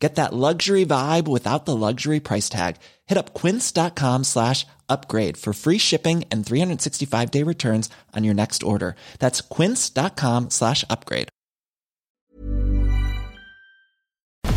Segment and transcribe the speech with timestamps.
[0.00, 2.76] Get that luxury vibe without the luxury price tag.
[3.06, 8.62] Hit up quince.com slash upgrade for free shipping and 365 day returns on your next
[8.62, 8.96] order.
[9.18, 11.28] That's quince.com slash upgrade.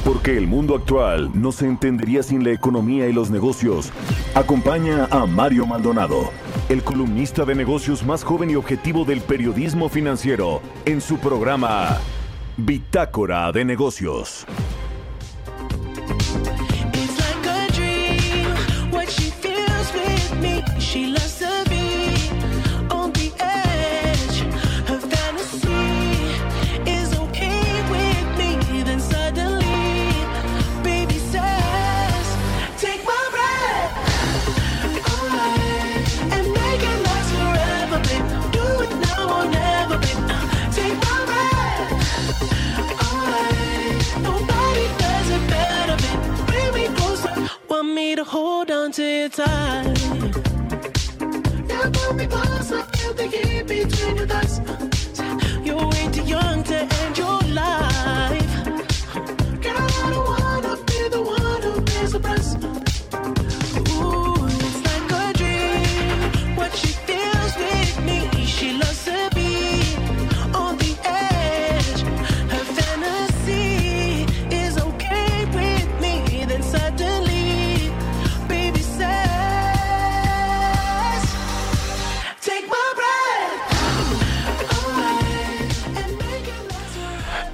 [0.06, 3.90] Porque el mundo actual no se entendería sin la economía y los negocios.
[4.36, 6.30] Acompaña a Mario Maldonado,
[6.68, 12.00] el columnista de negocios más joven y objetivo del periodismo financiero, en su programa
[12.58, 14.46] Bitácora de Negocios.
[48.24, 50.00] To hold on to your tight.
[51.68, 52.82] Yeah, pull me closer.
[52.84, 54.62] Feel the heat between your thighs.
[55.66, 56.42] You're way too young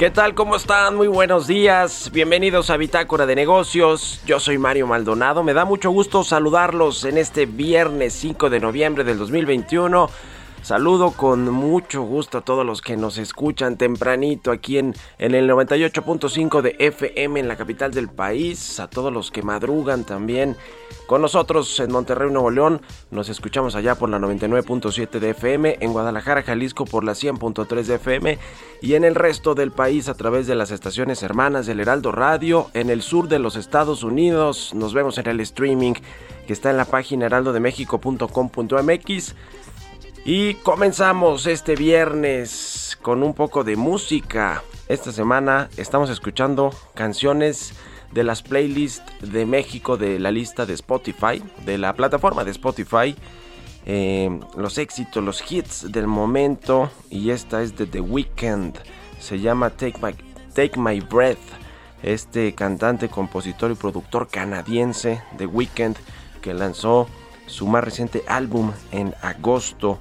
[0.09, 0.33] ¿Qué tal?
[0.33, 0.95] ¿Cómo están?
[0.95, 2.09] Muy buenos días.
[2.11, 4.19] Bienvenidos a Bitácora de Negocios.
[4.25, 5.43] Yo soy Mario Maldonado.
[5.43, 10.09] Me da mucho gusto saludarlos en este viernes 5 de noviembre del 2021.
[10.61, 15.49] Saludo con mucho gusto a todos los que nos escuchan tempranito aquí en, en el
[15.49, 20.55] 98.5 de FM en la capital del país, a todos los que madrugan también
[21.07, 22.83] con nosotros en Monterrey, Nuevo León.
[23.09, 27.95] Nos escuchamos allá por la 99.7 de FM, en Guadalajara, Jalisco por la 100.3 de
[27.95, 28.37] FM
[28.81, 32.69] y en el resto del país a través de las estaciones hermanas del Heraldo Radio,
[32.75, 34.75] en el sur de los Estados Unidos.
[34.75, 35.93] Nos vemos en el streaming
[36.45, 39.35] que está en la página heraldodemexico.com.mx.
[40.25, 44.63] Y comenzamos este viernes con un poco de música.
[44.87, 47.73] Esta semana estamos escuchando canciones
[48.11, 53.15] de las playlists de México de la lista de Spotify, de la plataforma de Spotify.
[53.85, 56.91] Eh, los éxitos, los hits del momento.
[57.09, 58.77] Y esta es de The Weeknd.
[59.19, 60.13] Se llama Take My,
[60.53, 61.39] Take My Breath.
[62.03, 65.95] Este cantante, compositor y productor canadiense, The Weeknd,
[66.41, 67.07] que lanzó
[67.49, 69.99] su más reciente álbum en agosto.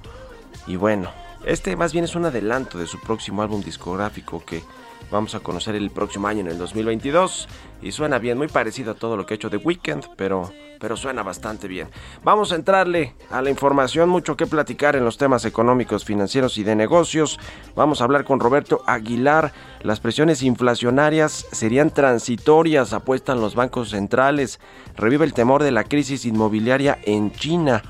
[0.66, 1.10] Y bueno,
[1.44, 4.62] este más bien es un adelanto de su próximo álbum discográfico que
[5.10, 7.48] vamos a conocer el próximo año en el 2022.
[7.80, 10.96] Y suena bien, muy parecido a todo lo que ha hecho The Weeknd, pero, pero
[10.96, 11.88] suena bastante bien.
[12.24, 16.64] Vamos a entrarle a la información, mucho que platicar en los temas económicos, financieros y
[16.64, 17.38] de negocios.
[17.76, 19.52] Vamos a hablar con Roberto Aguilar.
[19.82, 24.58] Las presiones inflacionarias serían transitorias, apuestan los bancos centrales.
[24.96, 27.82] Revive el temor de la crisis inmobiliaria en China.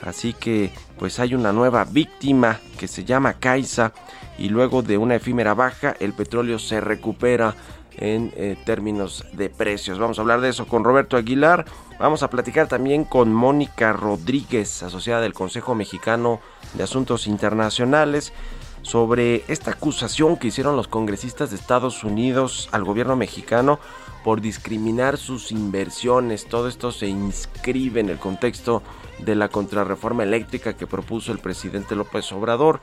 [0.00, 3.94] Así que pues hay una nueva víctima que se llama Kaisa
[4.36, 7.56] y luego de una efímera baja el petróleo se recupera
[7.96, 9.98] en eh, términos de precios.
[9.98, 11.64] Vamos a hablar de eso con Roberto Aguilar.
[11.98, 16.38] Vamos a platicar también con Mónica Rodríguez, asociada del Consejo Mexicano
[16.74, 18.34] de Asuntos Internacionales,
[18.82, 23.80] sobre esta acusación que hicieron los congresistas de Estados Unidos al gobierno mexicano
[24.24, 26.46] por discriminar sus inversiones.
[26.46, 28.82] Todo esto se inscribe en el contexto
[29.18, 32.80] de la contrarreforma eléctrica que propuso el presidente López Obrador.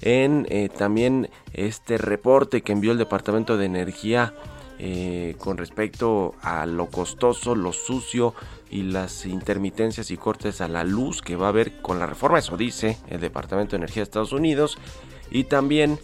[0.00, 4.34] En eh, también este reporte que envió el Departamento de Energía
[4.82, 8.34] eh, con respecto a lo costoso, lo sucio
[8.70, 12.38] y las intermitencias y cortes a la luz que va a haber con la reforma,
[12.38, 14.78] eso dice el Departamento de Energía de Estados Unidos,
[15.30, 15.98] y también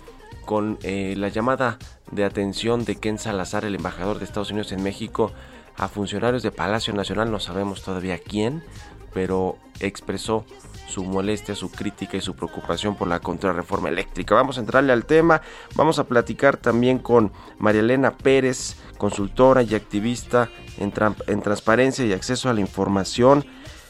[0.44, 1.78] con eh, la llamada
[2.10, 5.32] de atención de Ken Salazar, el embajador de Estados Unidos en México,
[5.76, 8.62] a funcionarios de Palacio Nacional, no sabemos todavía quién,
[9.12, 10.44] pero expresó
[10.86, 14.34] su molestia, su crítica y su preocupación por la contrarreforma eléctrica.
[14.34, 15.42] Vamos a entrarle al tema,
[15.74, 20.92] vamos a platicar también con María Elena Pérez, consultora y activista en,
[21.26, 23.44] en transparencia y acceso a la información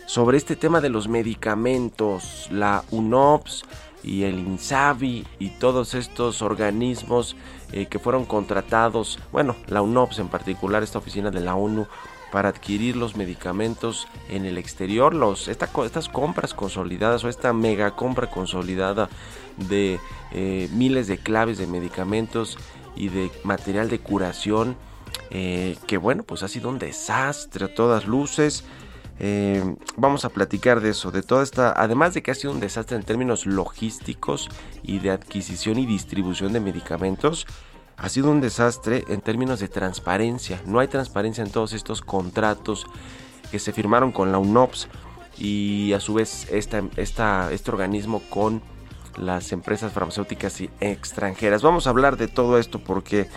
[0.06, 3.64] sobre este tema de los medicamentos, la UNOPS
[4.06, 7.36] y el INSABI y todos estos organismos
[7.72, 11.86] eh, que fueron contratados, bueno, la UNOPS en particular, esta oficina de la ONU,
[12.30, 18.28] para adquirir los medicamentos en el exterior, los, estas compras consolidadas o esta mega compra
[18.28, 19.08] consolidada
[19.56, 19.98] de
[20.32, 22.58] eh, miles de claves de medicamentos
[22.94, 24.76] y de material de curación,
[25.30, 28.64] eh, que bueno, pues ha sido un desastre a todas luces.
[29.18, 32.60] Eh, vamos a platicar de eso, de toda esta, además de que ha sido un
[32.60, 34.48] desastre en términos logísticos
[34.82, 37.46] y de adquisición y distribución de medicamentos,
[37.96, 40.60] ha sido un desastre en términos de transparencia.
[40.66, 42.86] No hay transparencia en todos estos contratos
[43.50, 44.88] que se firmaron con la UNOPS
[45.38, 46.82] y a su vez esta,
[47.50, 48.60] este organismo con
[49.16, 51.62] las empresas farmacéuticas extranjeras.
[51.62, 53.28] Vamos a hablar de todo esto porque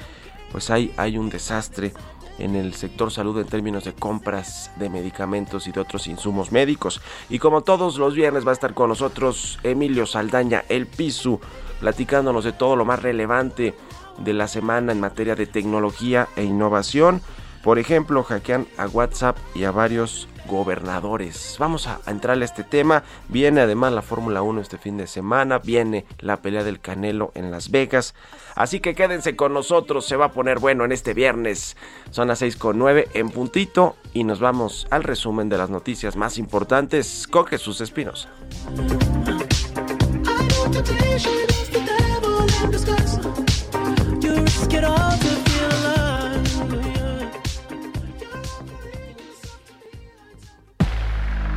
[0.52, 1.94] pues hay, hay un desastre
[2.40, 7.02] en el sector salud en términos de compras de medicamentos y de otros insumos médicos.
[7.30, 11.40] Y como todos los viernes va a estar con nosotros Emilio Saldaña, el PISU,
[11.80, 13.76] platicándonos de todo lo más relevante
[14.18, 17.22] de la semana en materia de tecnología e innovación.
[17.64, 21.56] Por ejemplo, hackean a WhatsApp y a varios gobernadores.
[21.60, 23.04] Vamos a, entrarle a este tema.
[23.30, 25.60] Viene además la Fórmula 1 este fin de semana.
[25.60, 28.16] Viene la pelea del Canelo en Las Vegas.
[28.56, 30.06] Así que quédense con nosotros.
[30.06, 31.78] Se va a poner bueno en este viernes.
[32.10, 33.96] Son las 6 con 9 en puntito.
[34.14, 38.30] Y nos vamos al resumen de las noticias más importantes con Jesús Espinosa.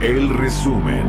[0.02, 1.06] El resumen.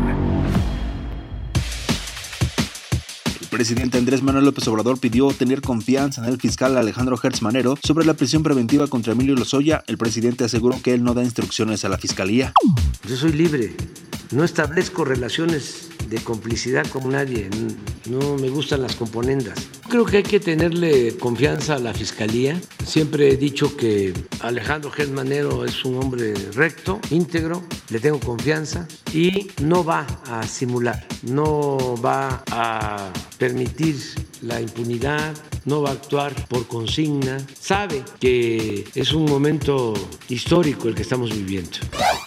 [3.41, 7.75] El presidente Andrés Manuel López Obrador pidió tener confianza en el fiscal Alejandro Hertz Manero
[7.83, 9.83] sobre la prisión preventiva contra Emilio Lozoya.
[9.87, 12.53] El presidente aseguró que él no da instrucciones a la fiscalía.
[13.09, 13.75] Yo soy libre,
[14.29, 17.49] no establezco relaciones de complicidad como nadie,
[18.09, 19.57] no me gustan las componendas.
[19.89, 22.59] Creo que hay que tenerle confianza a la Fiscalía.
[22.85, 29.51] Siempre he dicho que Alejandro Germanero es un hombre recto, íntegro, le tengo confianza y
[29.61, 33.95] no va a simular, no va a permitir
[34.43, 35.33] la impunidad,
[35.65, 39.93] no va a actuar por consigna, sabe que es un momento
[40.29, 41.71] histórico el que estamos viviendo.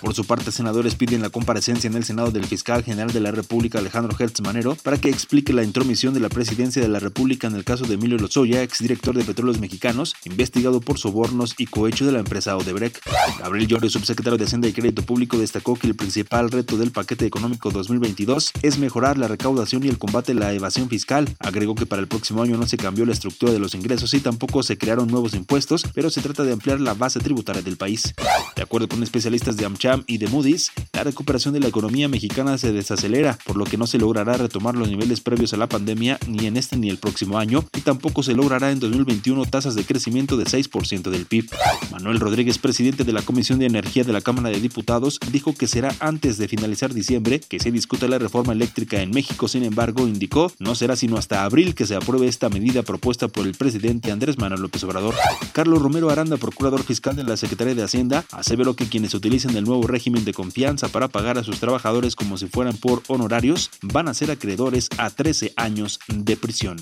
[0.01, 3.31] Por su parte, senadores piden la comparecencia en el Senado del fiscal general de la
[3.31, 7.47] República, Alejandro Hertz Manero, para que explique la intromisión de la presidencia de la República
[7.47, 12.07] en el caso de Emilio Lozoya, exdirector de Petróleos Mexicanos, investigado por sobornos y cohecho
[12.07, 12.99] de la empresa Odebrecht.
[13.41, 17.27] Gabriel Llorio, subsecretario de Hacienda y Crédito Público, destacó que el principal reto del paquete
[17.27, 21.29] económico 2022 es mejorar la recaudación y el combate a la evasión fiscal.
[21.41, 24.21] Agregó que para el próximo año no se cambió la estructura de los ingresos y
[24.21, 28.15] tampoco se crearon nuevos impuestos, pero se trata de ampliar la base tributaria del país.
[28.55, 32.59] De acuerdo con especialistas de AmCham y de Moody's, la recuperación de la economía mexicana
[32.59, 36.19] se desacelera, por lo que no se logrará retomar los niveles previos a la pandemia
[36.27, 39.85] ni en este ni el próximo año, y tampoco se logrará en 2021 tasas de
[39.85, 41.51] crecimiento de 6% del PIB.
[41.91, 45.67] Manuel Rodríguez, presidente de la Comisión de Energía de la Cámara de Diputados, dijo que
[45.67, 49.49] será antes de finalizar diciembre que se discuta la reforma eléctrica en México.
[49.49, 53.47] Sin embargo, indicó, no será sino hasta abril que se apruebe esta medida propuesta por
[53.47, 55.15] el presidente Andrés Manuel López Obrador.
[55.53, 59.65] Carlos Romero Aranda, procurador fiscal de la Secretaría de Hacienda, aseveró que quienes utilicen el
[59.65, 64.09] nuevo régimen de confianza para pagar a sus trabajadores como si fueran por honorarios van
[64.09, 66.77] a ser acreedores a 13 años de prisión.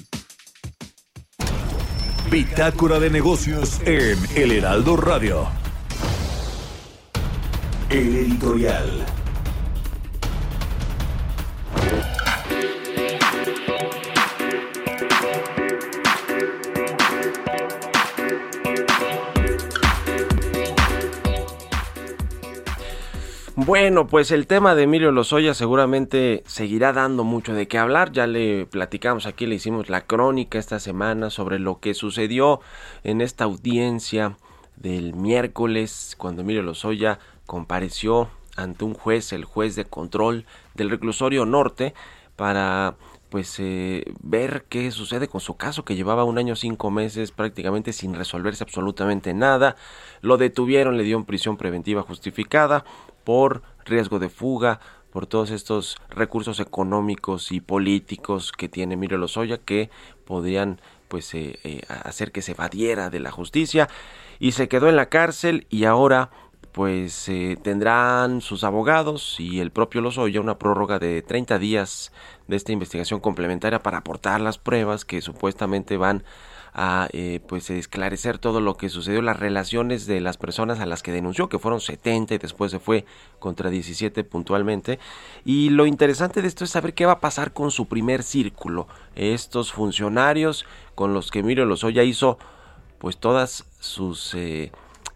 [2.30, 5.47] Bitácora de negocios en El Heraldo Radio.
[7.90, 9.06] El editorial.
[23.56, 28.11] Bueno, pues el tema de Emilio Lozoya seguramente seguirá dando mucho de qué hablar.
[28.11, 32.61] Ya le platicamos aquí, le hicimos la crónica esta semana sobre lo que sucedió
[33.04, 34.37] en esta audiencia
[34.75, 41.46] del miércoles cuando Emilio Lozoya compareció ante un juez, el juez de control del reclusorio
[41.46, 41.94] norte,
[42.34, 42.96] para
[43.28, 47.92] pues eh, ver qué sucede con su caso que llevaba un año cinco meses prácticamente
[47.92, 49.76] sin resolverse absolutamente nada.
[50.23, 52.84] Lo detuvieron, le dieron prisión preventiva justificada
[53.25, 54.81] por riesgo de fuga,
[55.14, 59.88] por todos estos recursos económicos y políticos que tiene Emilio Lozoya que
[60.25, 63.88] podrían pues eh, eh, hacer que se evadiera de la justicia
[64.40, 66.31] y se quedó en la cárcel y ahora
[66.73, 72.11] pues eh, tendrán sus abogados y el propio Lozoya una prórroga de 30 días
[72.49, 76.25] de esta investigación complementaria para aportar las pruebas que supuestamente van
[76.75, 81.02] a eh, pues esclarecer todo lo que sucedió, las relaciones de las personas a las
[81.02, 83.04] que denunció, que fueron 70 y después se fue
[83.38, 84.99] contra 17 puntualmente.
[85.45, 88.88] Y lo interesante de esto es saber qué va a pasar con su primer círculo,
[89.14, 90.66] estos funcionarios
[90.97, 92.38] con los que Emilio Lozoya hizo
[92.99, 94.35] pues todas sus...
[94.35, 94.73] Eh,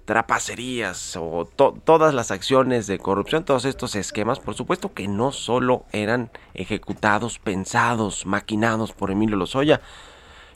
[0.08, 1.46] trapacerías o
[1.84, 7.38] todas las acciones de corrupción, todos estos esquemas, por supuesto que no solo eran ejecutados,
[7.38, 9.82] pensados, maquinados por Emilio Lozoya,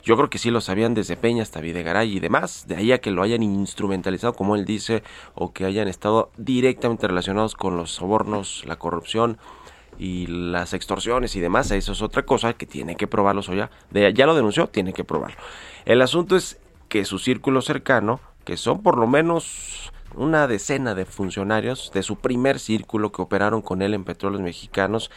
[0.03, 2.99] yo creo que sí lo sabían desde Peña hasta Videgaray y demás, de ahí a
[2.99, 7.91] que lo hayan instrumentalizado como él dice, o que hayan estado directamente relacionados con los
[7.91, 9.37] sobornos, la corrupción
[9.97, 14.25] y las extorsiones y demás, eso es otra cosa que tiene que probarlo Lozoya, ya
[14.25, 15.37] lo denunció, tiene que probarlo.
[15.85, 21.05] El asunto es que su círculo cercano que son por lo menos una decena de
[21.05, 25.09] funcionarios de su primer círculo que operaron con él en Petróleos Mexicanos.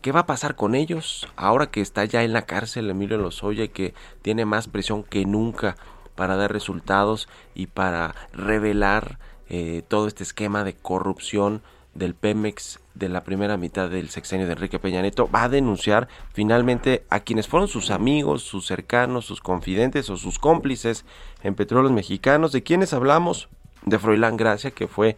[0.00, 3.64] ¿Qué va a pasar con ellos ahora que está ya en la cárcel Emilio Lozoya
[3.64, 5.76] y que tiene más presión que nunca
[6.14, 11.62] para dar resultados y para revelar eh, todo este esquema de corrupción
[11.94, 16.08] del Pemex de la primera mitad del sexenio de Enrique Peña Nieto va a denunciar
[16.32, 21.04] finalmente a quienes fueron sus amigos, sus cercanos, sus confidentes o sus cómplices
[21.42, 22.52] en petróleos mexicanos.
[22.52, 23.48] ¿De quienes hablamos?
[23.84, 25.16] De Froilán Gracia, que fue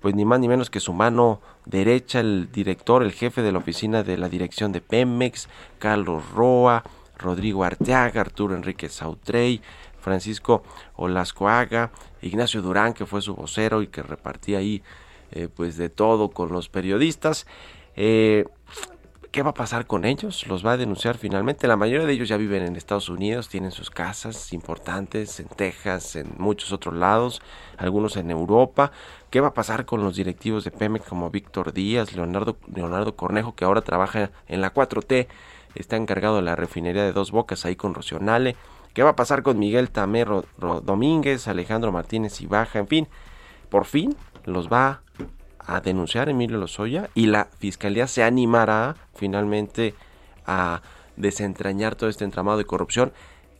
[0.00, 3.58] pues ni más ni menos que su mano derecha, el director, el jefe de la
[3.58, 6.84] oficina de la dirección de Pemex, Carlos Roa,
[7.18, 9.60] Rodrigo Arteaga, Arturo Enrique Sautrey,
[10.00, 10.62] Francisco
[10.96, 11.90] Olascoaga,
[12.22, 14.82] Ignacio Durán, que fue su vocero y que repartía ahí
[15.32, 17.46] eh, pues de todo con los periodistas.
[17.96, 18.44] Eh,
[19.30, 20.46] ¿Qué va a pasar con ellos?
[20.46, 21.68] ¿Los va a denunciar finalmente?
[21.68, 26.16] La mayoría de ellos ya viven en Estados Unidos, tienen sus casas importantes en Texas,
[26.16, 27.42] en muchos otros lados,
[27.76, 28.90] algunos en Europa.
[29.28, 33.54] ¿Qué va a pasar con los directivos de Pemex como Víctor Díaz, Leonardo, Leonardo Cornejo,
[33.54, 35.28] que ahora trabaja en la 4T,
[35.74, 38.56] está encargado de la refinería de Dos Bocas ahí con Rocionale?
[38.94, 42.78] ¿Qué va a pasar con Miguel Tamero Domínguez, Alejandro Martínez y Baja?
[42.78, 43.08] En fin,
[43.68, 44.16] por fin
[44.46, 45.02] los va
[45.68, 49.94] a denunciar Emilio Lozoya y la fiscalía se animará finalmente
[50.46, 50.80] a
[51.16, 53.12] desentrañar todo este entramado de corrupción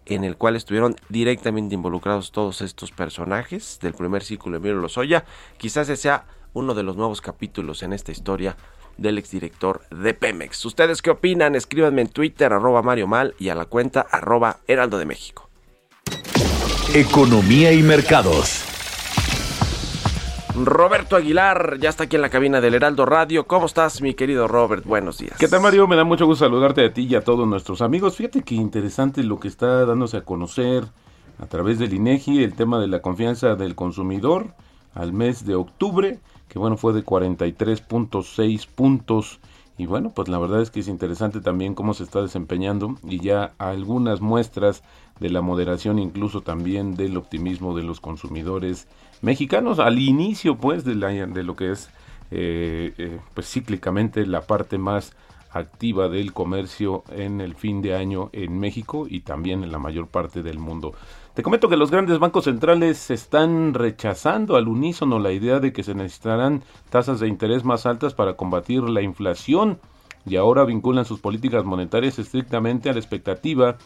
[0.06, 5.26] en el cual estuvieron directamente involucrados todos estos personajes del primer círculo de Emilio Lozoya.
[5.58, 6.24] Quizás ese sea
[6.54, 8.56] uno de los nuevos capítulos en esta historia
[8.96, 10.64] del exdirector de Pemex.
[10.64, 11.54] ¿Ustedes qué opinan?
[11.54, 15.50] Escríbanme en Twitter, arroba Mario Mal y a la cuenta arroba Heraldo de México.
[16.94, 18.67] Economía y mercados.
[20.54, 23.46] Roberto Aguilar, ya está aquí en la cabina del Heraldo Radio.
[23.46, 24.84] ¿Cómo estás, mi querido Robert?
[24.84, 25.36] Buenos días.
[25.38, 25.86] ¿Qué tal, Mario?
[25.86, 28.16] Me da mucho gusto saludarte a ti y a todos nuestros amigos.
[28.16, 30.84] Fíjate qué interesante lo que está dándose a conocer
[31.38, 34.54] a través del INEGI, el tema de la confianza del consumidor
[34.94, 39.38] al mes de octubre, que bueno, fue de 43.6 puntos.
[39.76, 43.20] Y bueno, pues la verdad es que es interesante también cómo se está desempeñando y
[43.20, 44.82] ya algunas muestras
[45.20, 48.88] de la moderación, incluso también del optimismo de los consumidores
[49.22, 51.90] mexicanos al inicio pues de, la, de lo que es
[52.30, 55.14] eh, eh, pues cíclicamente la parte más
[55.50, 60.08] activa del comercio en el fin de año en México y también en la mayor
[60.08, 60.92] parte del mundo.
[61.34, 65.82] Te comento que los grandes bancos centrales están rechazando al unísono la idea de que
[65.82, 69.78] se necesitarán tasas de interés más altas para combatir la inflación
[70.26, 73.78] y ahora vinculan sus políticas monetarias estrictamente a la expectativa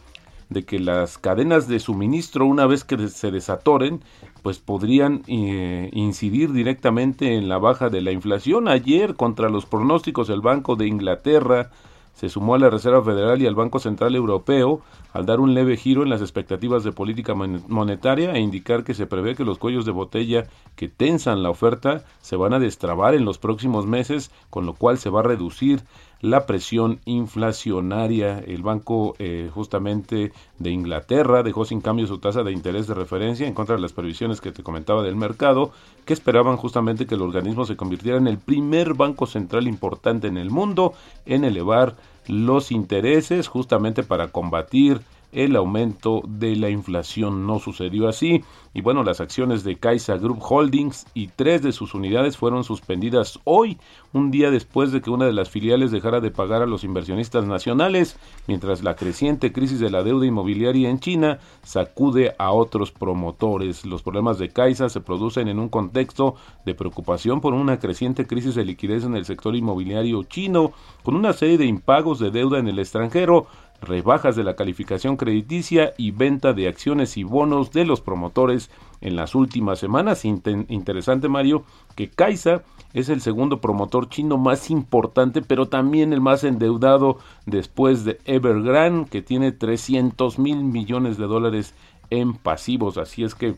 [0.49, 4.01] de que las cadenas de suministro, una vez que se desatoren,
[4.41, 8.67] pues podrían eh, incidir directamente en la baja de la inflación.
[8.67, 11.71] Ayer, contra los pronósticos, el Banco de Inglaterra
[12.13, 14.81] se sumó a la Reserva Federal y al Banco Central Europeo
[15.13, 19.07] al dar un leve giro en las expectativas de política monetaria e indicar que se
[19.07, 20.45] prevé que los cuellos de botella
[20.75, 24.99] que tensan la oferta se van a destrabar en los próximos meses, con lo cual
[24.99, 25.83] se va a reducir
[26.23, 28.39] la presión inflacionaria.
[28.39, 33.45] El Banco eh, justamente de Inglaterra dejó sin cambio su tasa de interés de referencia
[33.45, 35.71] en contra de las previsiones que te comentaba del mercado,
[36.05, 40.37] que esperaban justamente que el organismo se convirtiera en el primer banco central importante en
[40.37, 40.93] el mundo
[41.25, 45.01] en elevar los intereses justamente para combatir
[45.33, 47.45] el aumento de la inflación.
[47.45, 51.93] No sucedió así y bueno, las acciones de Kaisa Group Holdings y tres de sus
[51.93, 53.77] unidades fueron suspendidas hoy,
[54.13, 57.45] un día después de que una de las filiales dejara de pagar a los inversionistas
[57.45, 63.85] nacionales, mientras la creciente crisis de la deuda inmobiliaria en China sacude a otros promotores.
[63.85, 66.35] Los problemas de Kaisa se producen en un contexto
[66.65, 70.71] de preocupación por una creciente crisis de liquidez en el sector inmobiliario chino,
[71.03, 73.45] con una serie de impagos de deuda en el extranjero,
[73.83, 78.69] rebajas de la calificación crediticia y venta de acciones y bonos de los promotores
[79.01, 80.25] en las últimas semanas.
[80.25, 81.63] interesante, Mario,
[81.95, 82.63] que Kaisa
[82.93, 89.09] es el segundo promotor chino más importante, pero también el más endeudado después de Evergrande,
[89.09, 91.73] que tiene 300 mil millones de dólares
[92.09, 92.97] en pasivos.
[92.97, 93.55] Así es que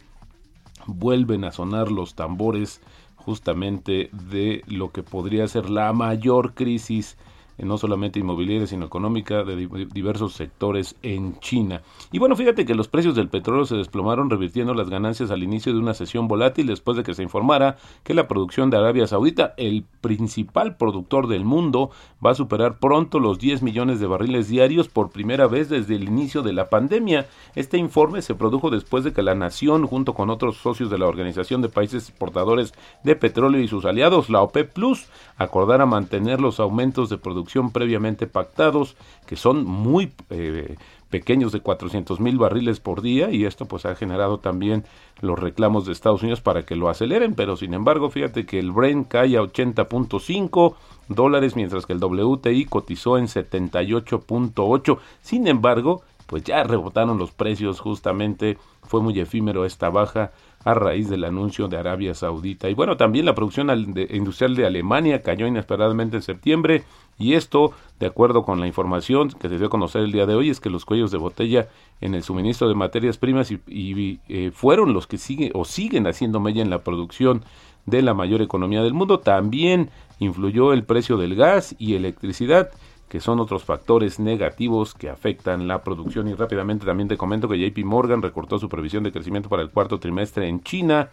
[0.87, 2.81] vuelven a sonar los tambores
[3.15, 7.17] justamente de lo que podría ser la mayor crisis
[7.57, 9.55] no solamente inmobiliaria, sino económica de
[9.93, 11.81] diversos sectores en China.
[12.11, 15.73] Y bueno, fíjate que los precios del petróleo se desplomaron revirtiendo las ganancias al inicio
[15.73, 19.53] de una sesión volátil después de que se informara que la producción de Arabia Saudita,
[19.57, 21.91] el principal productor del mundo,
[22.23, 26.03] va a superar pronto los 10 millones de barriles diarios por primera vez desde el
[26.03, 27.27] inicio de la pandemia.
[27.55, 31.07] Este informe se produjo después de que la nación, junto con otros socios de la
[31.07, 35.07] Organización de Países Exportadores de Petróleo y sus aliados, la OPEP Plus,
[35.37, 40.75] acordara mantener los aumentos de producción previamente pactados, que son muy eh,
[41.09, 44.83] pequeños de 400 mil barriles por día y esto pues ha generado también
[45.21, 48.71] los reclamos de Estados Unidos para que lo aceleren, pero sin embargo fíjate que el
[48.71, 50.75] Brent cae a 80.5
[51.07, 54.97] dólares mientras que el WTI cotizó en 78.8.
[55.21, 60.31] Sin embargo, pues ya rebotaron los precios justamente, fue muy efímero esta baja
[60.65, 62.69] a raíz del anuncio de Arabia Saudita.
[62.69, 63.69] Y bueno, también la producción
[64.09, 66.83] industrial de Alemania cayó inesperadamente en septiembre
[67.17, 70.33] y esto, de acuerdo con la información que se dio a conocer el día de
[70.33, 71.69] hoy, es que los cuellos de botella
[72.01, 76.39] en el suministro de materias primas y, eh, fueron los que siguen o siguen haciendo
[76.39, 77.43] mella en la producción
[77.85, 79.19] de la mayor economía del mundo.
[79.19, 82.71] También influyó el precio del gas y electricidad
[83.09, 86.27] que son otros factores negativos que afectan la producción.
[86.27, 89.69] Y rápidamente también te comento que JP Morgan recortó su previsión de crecimiento para el
[89.69, 91.09] cuarto trimestre en China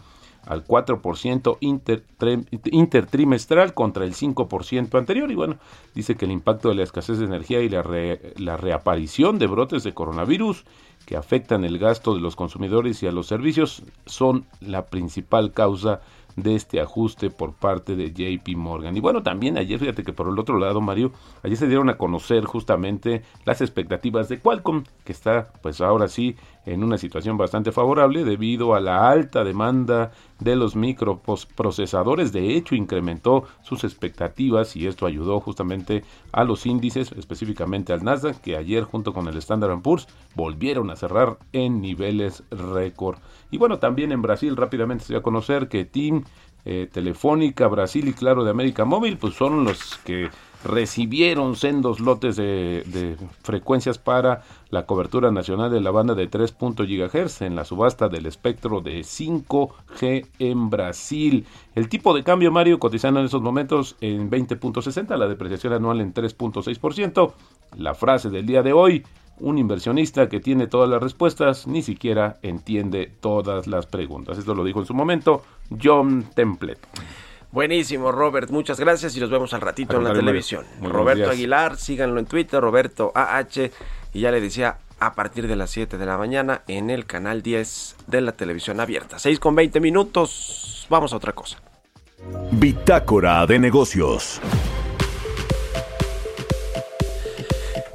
[0.47, 1.59] al 4%
[2.73, 5.31] intertrimestral contra el 5% anterior.
[5.31, 5.57] Y bueno,
[5.95, 7.85] dice que el impacto de la escasez de energía y la,
[8.37, 10.65] la reaparición de brotes de coronavirus
[11.07, 16.01] que afectan el gasto de los consumidores y a los servicios son la principal causa
[16.45, 18.97] este ajuste por parte de JP Morgan.
[18.97, 21.13] Y bueno, también ayer, fíjate que por el otro lado, Mario,
[21.43, 26.37] ayer se dieron a conocer justamente las expectativas de Qualcomm, que está pues ahora sí
[26.67, 32.33] en una situación bastante favorable debido a la alta demanda de los microprocesadores.
[32.33, 38.41] De hecho, incrementó sus expectativas y esto ayudó justamente a los índices, específicamente al Nasdaq,
[38.41, 43.19] que ayer junto con el Standard Poor's volvieron a cerrar en niveles récord.
[43.51, 46.25] Y bueno, también en Brasil rápidamente se dio a conocer que TIM,
[46.65, 50.31] eh, Telefónica, Brasil y Claro de América Móvil, pues son los que
[50.65, 56.57] recibieron sendos lotes de, frecuencias para la cobertura nacional de la banda de 3.
[56.59, 61.47] GHz en la subasta del espectro de 5G en Brasil.
[61.75, 66.15] El tipo de cambio, Mario, cotizando en esos momentos en 20.60, la depreciación anual en
[66.15, 67.33] 3.6%.
[67.77, 69.05] La frase del día de hoy,
[69.41, 74.39] un inversionista que tiene todas las respuestas ni siquiera entiende todas las preguntas.
[74.39, 75.43] Esto lo dijo en su momento
[75.83, 76.79] John Templet.
[77.53, 78.51] Buenísimo, Robert.
[78.51, 80.65] Muchas gracias y nos vemos al ratito en la televisión.
[80.81, 83.71] Roberto Aguilar, síganlo en Twitter, Roberto AH.
[84.15, 87.43] Y ya le decía, a partir de las 7 de la mañana en el canal
[87.43, 89.19] 10 de la televisión abierta.
[89.19, 90.87] 6 con 20 minutos.
[90.89, 91.59] Vamos a otra cosa.
[92.53, 94.41] Bitácora de negocios.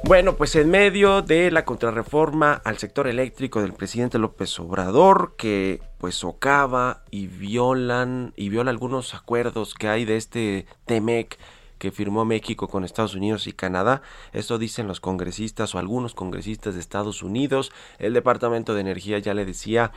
[0.04, 5.80] Bueno, pues en medio de la contrarreforma al sector eléctrico del presidente López Obrador, que
[5.98, 11.38] pues socava y violan y viola algunos acuerdos que hay de este TEMEC
[11.78, 14.02] que firmó México con Estados Unidos y Canadá.
[14.32, 17.72] Esto dicen los congresistas o algunos congresistas de Estados Unidos.
[17.98, 19.92] El Departamento de Energía ya le decía,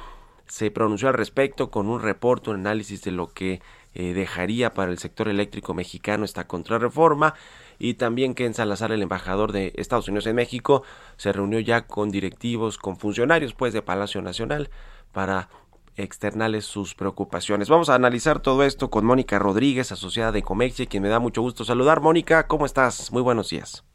[0.47, 3.61] se pronunció al respecto con un reporte, un análisis de lo que
[3.93, 7.33] eh, dejaría para el sector eléctrico mexicano esta contrarreforma
[7.79, 10.83] y también que en Salazar, el embajador de Estados Unidos en México,
[11.17, 14.69] se reunió ya con directivos, con funcionarios pues de Palacio Nacional
[15.11, 15.49] para
[15.95, 17.69] externales sus preocupaciones.
[17.69, 21.41] Vamos a analizar todo esto con Mónica Rodríguez, asociada de Comexia, quien me da mucho
[21.41, 22.01] gusto saludar.
[22.01, 23.11] Mónica, ¿cómo estás?
[23.11, 23.85] Muy buenos días.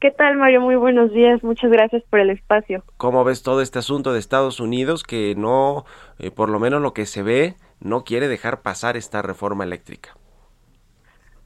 [0.00, 0.60] ¿Qué tal, Mario?
[0.60, 1.42] Muy buenos días.
[1.42, 2.82] Muchas gracias por el espacio.
[2.98, 5.86] ¿Cómo ves todo este asunto de Estados Unidos que no,
[6.18, 10.10] eh, por lo menos lo que se ve, no quiere dejar pasar esta reforma eléctrica?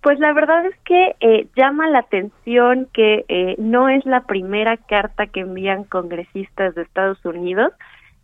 [0.03, 4.77] Pues la verdad es que eh, llama la atención que eh, no es la primera
[4.77, 7.73] carta que envían congresistas de Estados Unidos.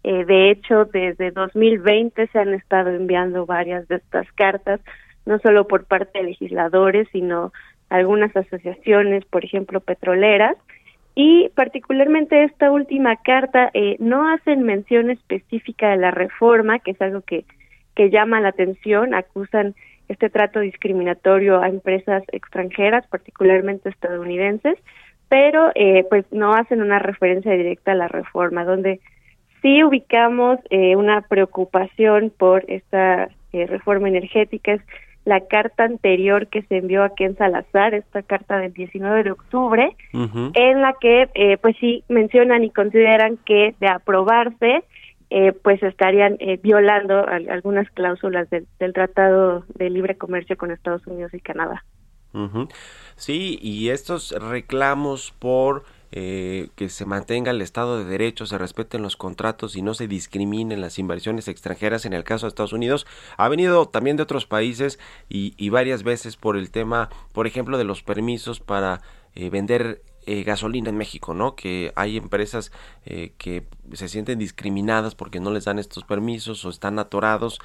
[0.05, 4.81] Eh, de hecho, desde 2020 se han estado enviando varias de estas cartas,
[5.27, 7.53] no solo por parte de legisladores, sino
[7.89, 10.57] algunas asociaciones, por ejemplo, petroleras.
[11.17, 17.21] Y particularmente esta última carta no hacen mención específica de la reforma, que es algo
[17.21, 17.45] que,
[17.95, 19.75] que llama la atención, acusan
[20.09, 24.77] este trato discriminatorio a empresas extranjeras, particularmente estadounidenses,
[25.29, 29.01] pero eh, pues no hacen una referencia directa a la reforma, donde
[29.65, 34.83] sí ubicamos eh, una preocupación por esta eh, reforma energética, es
[35.25, 39.97] la carta anterior que se envió a Ken Salazar, esta carta del 19 de octubre,
[40.13, 44.85] en la que eh, pues sí mencionan y consideran que de aprobarse
[45.31, 50.71] eh, pues estarían eh, violando al- algunas cláusulas del, del Tratado de Libre Comercio con
[50.71, 51.83] Estados Unidos y Canadá.
[53.17, 55.85] Sí, y estos reclamos por
[56.17, 60.07] eh, que se mantenga el Estado de Derecho, se respeten los contratos y no se
[60.07, 63.05] discriminen las inversiones extranjeras en el caso de Estados Unidos,
[63.37, 67.79] ha venido también de otros países y, y varias veces por el tema, por ejemplo,
[67.79, 69.03] de los permisos para
[69.35, 71.57] eh, vender eh, gasolina en México, ¿no?
[71.57, 72.71] Que hay empresas
[73.05, 77.59] eh, que se sienten discriminadas porque no les dan estos permisos o están atorados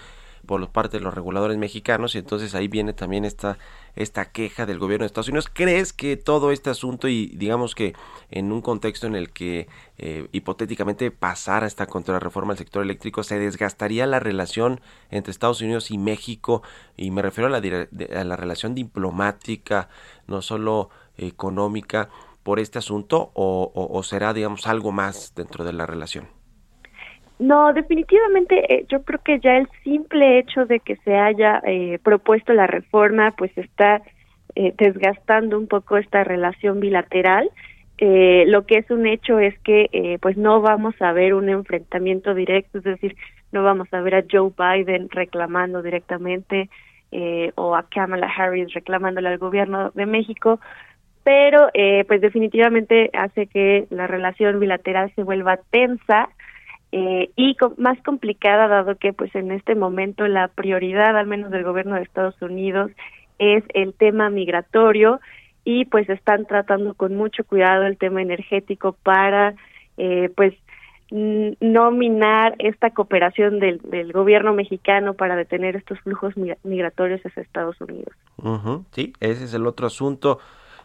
[0.46, 3.58] por parte de los reguladores mexicanos y entonces ahí viene también esta
[3.96, 5.50] esta queja del gobierno de Estados Unidos.
[5.52, 7.94] ¿Crees que todo este asunto y digamos que
[8.32, 13.40] en un contexto en el que eh, hipotéticamente pasara esta contrarreforma al sector eléctrico se
[13.40, 16.62] desgastaría la relación entre Estados Unidos y México
[16.96, 17.88] y me refiero a la,
[18.20, 19.90] a la relación diplomática,
[20.28, 22.10] no solo económica
[22.44, 26.39] por este asunto o, o- o será digamos algo más dentro de la relación?
[27.40, 31.98] No, definitivamente eh, yo creo que ya el simple hecho de que se haya eh,
[32.04, 34.02] propuesto la reforma pues está
[34.56, 37.50] eh, desgastando un poco esta relación bilateral.
[37.98, 41.50] Eh, lo que es un hecho es que eh, pues no vamos a ver un
[41.50, 43.16] enfrentamiento directo, es decir,
[43.54, 46.70] no vamos a ver a Joe Biden reclamando directamente
[47.12, 50.60] eh, o a Kamala Harris reclamándole al gobierno de México,
[51.24, 51.70] pero
[52.08, 56.30] pues definitivamente hace que la relación bilateral se vuelva tensa
[56.92, 61.64] eh, y más complicada dado que pues en este momento la prioridad al menos del
[61.64, 62.92] gobierno de Estados Unidos
[63.38, 65.20] es el tema migratorio
[65.64, 69.54] y pues están tratando con mucho cuidado el tema energético para
[69.98, 70.54] eh, pues
[71.12, 77.42] no minar esta cooperación del, del gobierno mexicano para detener estos flujos mi- migratorios hacia
[77.42, 78.14] Estados Unidos.
[78.38, 80.40] Ujú, Sí, ese es el otro asunto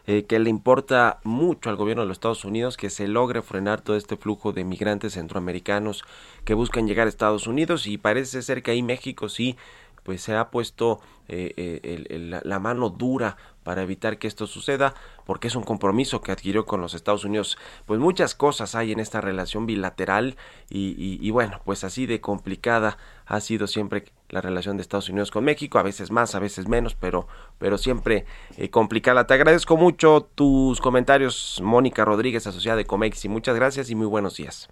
[0.07, 3.81] eh, que le importa mucho al gobierno de los Estados Unidos, que se logre frenar
[3.81, 6.03] todo este flujo de migrantes centroamericanos
[6.43, 9.57] que buscan llegar a Estados Unidos y parece ser que ahí México sí
[10.05, 14.45] pues se ha puesto eh, eh, el- el- la- mano dura para evitar que esto
[14.45, 14.93] suceda,
[15.25, 17.57] porque es un compromiso que adquirió con los Estados Unidos.
[17.87, 20.35] Pues muchas cosas hay en esta relación bilateral
[20.69, 25.09] y, y- y bueno, pues así de complicada ha sido siempre la relación de Estados
[25.09, 28.25] Unidos con México, a veces más, a veces menos, pero, pero siempre
[28.57, 29.25] eh, complicada.
[29.25, 34.05] Te agradezco mucho tus comentarios, Mónica Rodríguez, asociada de Comex, y muchas gracias y muy
[34.05, 34.69] buenos días.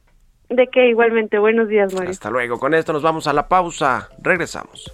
[0.50, 2.12] De que igualmente, buenos días, Mario.
[2.12, 2.60] Hasta luego.
[2.60, 4.10] Con esto nos vamos a la pausa.
[4.22, 4.94] Regresamos.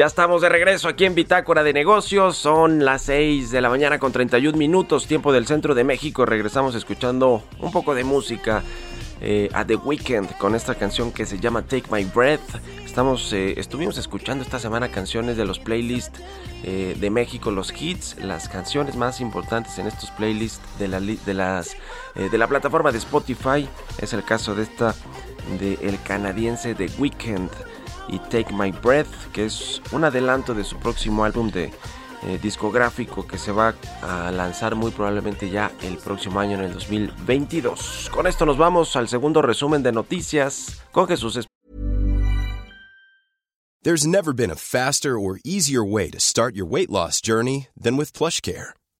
[0.00, 2.38] Ya estamos de regreso aquí en Bitácora de Negocios.
[2.38, 6.24] Son las 6 de la mañana con 31 minutos, tiempo del centro de México.
[6.24, 8.62] Regresamos escuchando un poco de música
[9.20, 12.40] eh, a The Weeknd con esta canción que se llama Take My Breath.
[12.82, 16.18] Estamos, eh, estuvimos escuchando esta semana canciones de los playlists
[16.64, 21.34] eh, de México, los hits, las canciones más importantes en estos playlists de la, de
[21.34, 21.76] las,
[22.14, 23.68] de la plataforma de Spotify.
[23.98, 24.94] Es el caso de esta,
[25.58, 27.50] de el canadiense The Weeknd
[28.10, 31.72] y Take My Breath, que es un adelanto de su próximo álbum de
[32.22, 36.74] eh, discográfico que se va a lanzar muy probablemente ya el próximo año en el
[36.74, 38.10] 2022.
[38.12, 41.38] Con esto nos vamos al segundo resumen de noticias con Jesús
[43.82, 47.96] There's never been a faster or easier way to start your weight loss journey than
[47.96, 48.74] with PlushCare.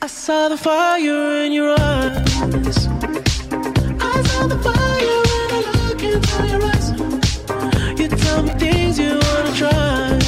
[0.00, 2.86] I saw the fire in your eyes.
[4.00, 5.94] I saw the fire when I
[9.62, 10.18] eyes.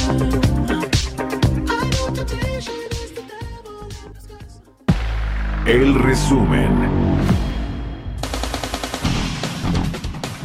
[5.65, 7.10] El resumen.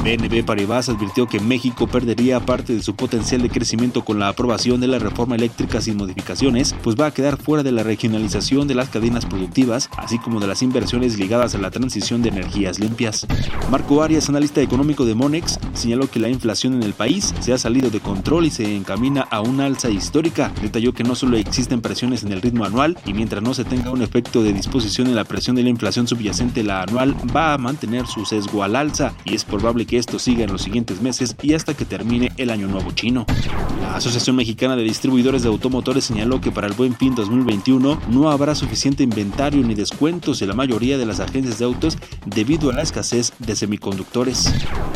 [0.07, 4.81] BNB Paribas advirtió que México perdería parte de su potencial de crecimiento con la aprobación
[4.81, 8.77] de la reforma eléctrica sin modificaciones, pues va a quedar fuera de la regionalización de
[8.77, 13.27] las cadenas productivas, así como de las inversiones ligadas a la transición de energías limpias.
[13.69, 17.59] Marco Arias, analista económico de Monex, señaló que la inflación en el país se ha
[17.59, 20.53] salido de control y se encamina a una alza histórica.
[20.63, 23.91] Detalló que no solo existen presiones en el ritmo anual y mientras no se tenga
[23.91, 27.59] un efecto de disposición en la presión de la inflación subyacente, la anual va a
[27.59, 31.37] mantener su sesgo al alza y es probable que esto siga en los siguientes meses
[31.43, 33.27] y hasta que termine el año nuevo chino.
[33.81, 38.31] La Asociación Mexicana de Distribuidores de Automotores señaló que para el Buen Fin 2021 no
[38.31, 42.75] habrá suficiente inventario ni descuentos en la mayoría de las agencias de autos debido a
[42.75, 44.53] la escasez de semiconductores.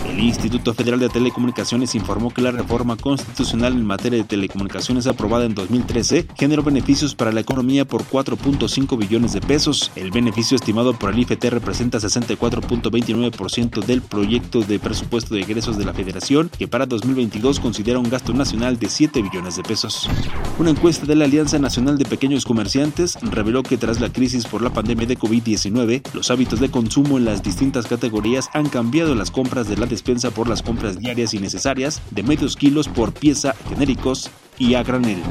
[0.08, 5.44] El Instituto Federal de Telecomunicaciones informó que la reforma constitucional en materia de telecomunicaciones aprobada
[5.44, 9.92] en 2013 generó beneficios para la economía por 4.5 billones de pesos.
[9.94, 15.84] El beneficio estimado por el IFT representa 64.29% del proyecto de presupuesto de egresos de
[15.84, 20.10] la Federación, que para 2022 considera un gasto nacional de 7 billones de pesos.
[20.58, 24.62] Una encuesta de la Alianza Nacional de Pequeños Comerciantes reveló que tras la crisis por
[24.62, 29.30] la pandemia de COVID-19, los hábitos de consumo en las distintas categorías han cambiado las
[29.30, 33.54] compras de la despensa por las compras diarias y necesarias, de medios kilos por pieza,
[33.68, 35.22] genéricos y a granel.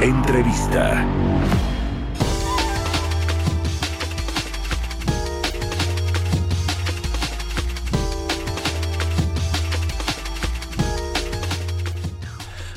[0.00, 1.04] Entrevista.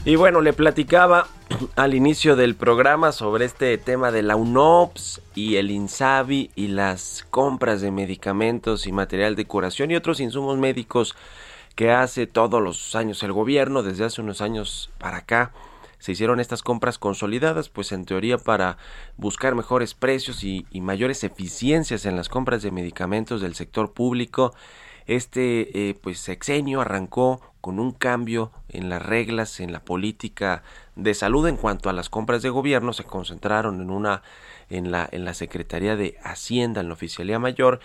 [0.03, 1.27] Y bueno, le platicaba
[1.75, 7.23] al inicio del programa sobre este tema de la UNOPS y el INSABI y las
[7.29, 11.15] compras de medicamentos y material de curación y otros insumos médicos
[11.75, 15.51] que hace todos los años el gobierno, desde hace unos años para acá,
[15.99, 18.77] se hicieron estas compras consolidadas, pues en teoría para
[19.17, 24.55] buscar mejores precios y, mayores eficiencias en las compras de medicamentos del sector público.
[25.05, 30.63] Este eh, pues sexenio arrancó con un cambio en las reglas, en la política
[30.95, 34.23] de salud en cuanto a las compras de gobierno, se concentraron en una
[34.69, 37.79] en la en la Secretaría de Hacienda, en la Oficialía Mayor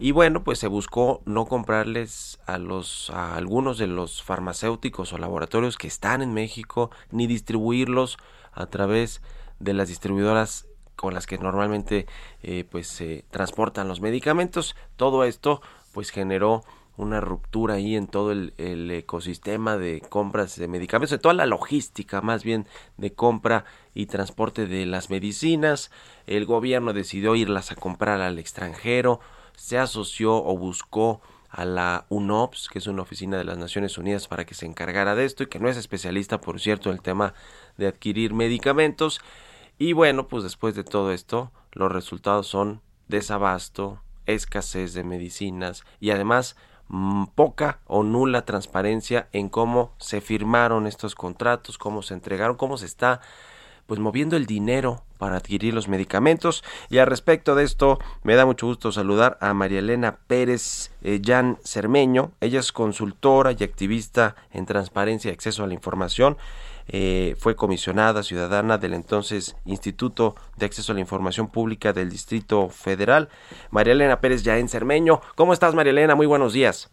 [0.00, 5.18] y bueno, pues se buscó no comprarles a los a algunos de los farmacéuticos o
[5.18, 8.16] laboratorios que están en México ni distribuirlos
[8.52, 9.20] a través
[9.58, 12.06] de las distribuidoras con las que normalmente
[12.42, 14.74] eh, pues se transportan los medicamentos.
[14.96, 15.60] Todo esto
[15.92, 16.62] pues generó
[17.00, 21.46] una ruptura ahí en todo el, el, ecosistema de compras de medicamentos, de toda la
[21.46, 22.66] logística más bien
[22.98, 25.90] de compra y transporte de las medicinas.
[26.26, 29.20] El gobierno decidió irlas a comprar al extranjero,
[29.56, 34.28] se asoció o buscó a la UNOPS, que es una oficina de las Naciones Unidas
[34.28, 37.02] para que se encargara de esto y que no es especialista, por cierto, en el
[37.02, 37.34] tema
[37.76, 39.20] de adquirir medicamentos.
[39.78, 46.10] Y bueno, pues después de todo esto, los resultados son desabasto, escasez de medicinas y
[46.10, 46.56] además
[47.34, 52.86] poca o nula transparencia en cómo se firmaron estos contratos, cómo se entregaron, cómo se
[52.86, 53.20] está
[53.86, 56.62] pues moviendo el dinero para adquirir los medicamentos.
[56.90, 61.20] Y al respecto de esto, me da mucho gusto saludar a María Elena Pérez eh,
[61.24, 62.30] Jan Cermeño.
[62.40, 66.36] Ella es consultora y activista en transparencia y acceso a la información.
[66.92, 72.68] Eh, fue comisionada ciudadana del entonces Instituto de Acceso a la Información Pública del Distrito
[72.68, 73.28] Federal.
[73.70, 75.20] María Elena Pérez Yaén Cermeño.
[75.36, 76.16] ¿Cómo estás, María Elena?
[76.16, 76.90] Muy buenos días.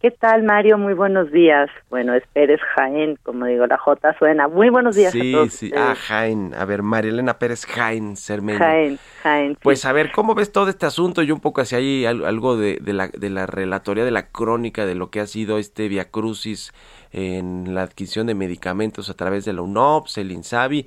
[0.00, 0.78] ¿Qué tal, Mario?
[0.78, 1.68] Muy buenos días.
[1.90, 4.46] Bueno, es Pérez Jaén, como digo, la J suena.
[4.46, 5.52] Muy buenos días sí, a todos.
[5.52, 5.84] Sí, ustedes.
[5.84, 6.54] ah, Jaén.
[6.54, 8.60] A ver, María Elena Pérez Jaén Cermeño.
[8.60, 9.52] Jaén, Jaén.
[9.54, 9.58] sí.
[9.60, 11.22] Pues a ver, ¿cómo ves todo este asunto?
[11.24, 14.28] Y un poco hacia ahí al- algo de, de la, de la relatoría, de la
[14.28, 16.72] crónica de lo que ha sido este Via Crucis
[17.10, 20.86] en la adquisición de medicamentos a través de la UNOPS, el INSABI,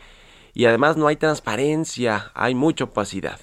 [0.54, 3.40] y además no hay transparencia, hay mucha opacidad.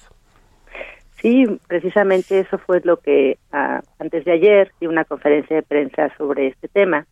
[1.21, 6.09] Sí, precisamente eso fue lo que ah, antes de ayer di una conferencia de prensa
[6.17, 7.05] sobre este tema.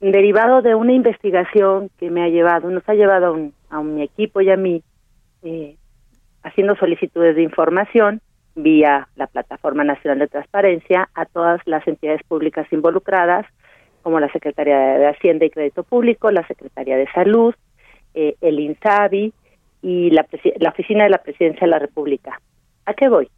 [0.00, 4.02] Derivado de una investigación que me ha llevado, nos ha llevado a, un- a mi
[4.02, 4.82] equipo y a mí,
[5.42, 5.76] eh,
[6.42, 8.20] haciendo solicitudes de información
[8.54, 13.46] vía la Plataforma Nacional de Transparencia a todas las entidades públicas involucradas
[14.02, 17.54] como la Secretaría de Hacienda y Crédito Público, la Secretaría de Salud,
[18.12, 19.32] eh, el INSABI
[19.82, 20.26] y la,
[20.60, 22.38] la Oficina de la Presidencia de la República.
[22.86, 23.28] ¿A qué voy?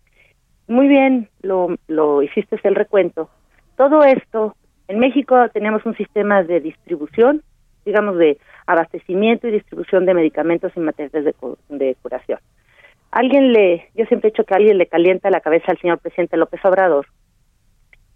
[0.69, 3.31] Muy bien, lo, lo hiciste el recuento.
[3.77, 4.57] Todo esto,
[4.89, 7.43] en México tenemos un sistema de distribución,
[7.85, 11.35] digamos, de abastecimiento y distribución de medicamentos y materiales
[11.69, 12.41] de, de curación.
[13.13, 16.37] Alguien le, yo siempre he dicho que alguien le calienta la cabeza al señor presidente
[16.37, 17.07] López Obrador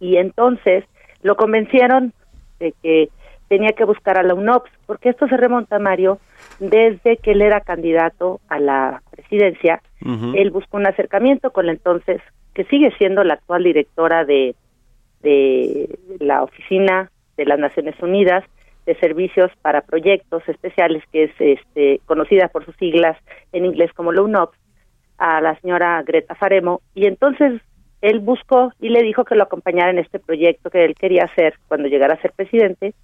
[0.00, 0.84] y entonces
[1.22, 2.12] lo convencieron
[2.58, 3.08] de que
[3.50, 6.20] tenía que buscar a la UNOPS, porque esto se remonta, Mario,
[6.60, 9.82] desde que él era candidato a la presidencia,
[10.34, 12.22] él buscó un acercamiento con la entonces,
[12.54, 14.54] que sigue siendo la actual directora de,
[15.22, 18.44] de la Oficina de las Naciones Unidas
[18.86, 23.16] de Servicios para Proyectos Especiales, que es este, conocida por sus siglas
[23.52, 24.56] en inglés como la UNOPS,
[25.18, 27.60] a la señora Greta Faremo, y entonces
[28.00, 31.54] él buscó y le dijo que lo acompañara en este proyecto que él quería hacer
[31.66, 32.94] cuando llegara a ser presidente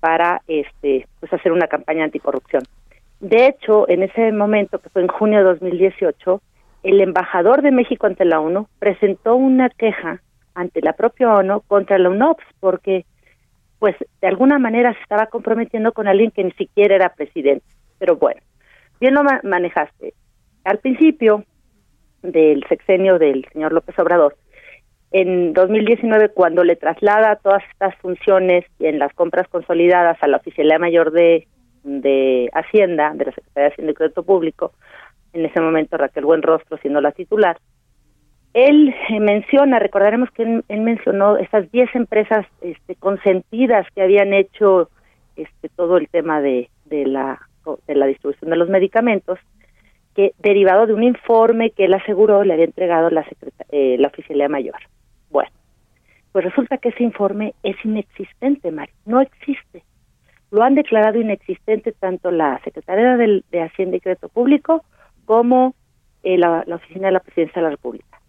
[0.00, 2.62] para este pues hacer una campaña anticorrupción.
[3.20, 6.40] De hecho, en ese momento que fue en junio de 2018,
[6.82, 10.22] el embajador de México ante la ONU presentó una queja
[10.54, 13.04] ante la propia ONU contra la UNOPS porque
[13.78, 17.64] pues de alguna manera se estaba comprometiendo con alguien que ni siquiera era presidente.
[17.98, 18.40] Pero bueno,
[19.00, 20.14] bien lo manejaste.
[20.64, 21.44] Al principio
[22.22, 24.36] del sexenio del señor López Obrador,
[25.12, 30.78] en 2019 cuando le traslada todas estas funciones en las compras consolidadas a la Oficialía
[30.78, 31.48] Mayor de,
[31.82, 34.72] de Hacienda, de la Secretaría de Hacienda y Crédito Público,
[35.32, 37.58] en ese momento Raquel Buenrostro siendo la titular,
[38.52, 44.90] él eh, menciona, recordaremos que él, mencionó esas 10 empresas este, consentidas que habían hecho
[45.36, 47.40] este, todo el tema de, de, la,
[47.86, 49.38] de la distribución de los medicamentos,
[50.14, 53.24] que derivado de un informe que él aseguró le había entregado la,
[53.70, 54.80] eh, la Oficialía Mayor.
[56.32, 59.82] Pues resulta que ese informe es inexistente, Mario, no existe.
[60.50, 64.84] Lo han declarado inexistente tanto la Secretaría de, de Hacienda y Crédito Público
[65.24, 65.74] como
[66.22, 68.20] eh, la, Oficina de la Presidencia de la República.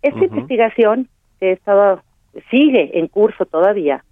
[0.00, 2.02] Esta investigación, que estaba,
[2.50, 4.04] sigue en curso todavía,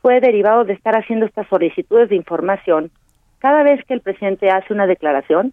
[0.00, 2.90] fue derivado de estar haciendo estas solicitudes de información.
[3.38, 5.52] Cada vez que el presidente hace una declaración,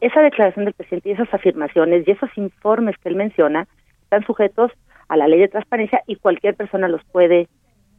[0.00, 3.66] esa declaración del presidente y esas afirmaciones y esos informes que él menciona
[4.02, 4.70] están sujetos
[5.08, 7.48] a la ley de transparencia y cualquier persona los puede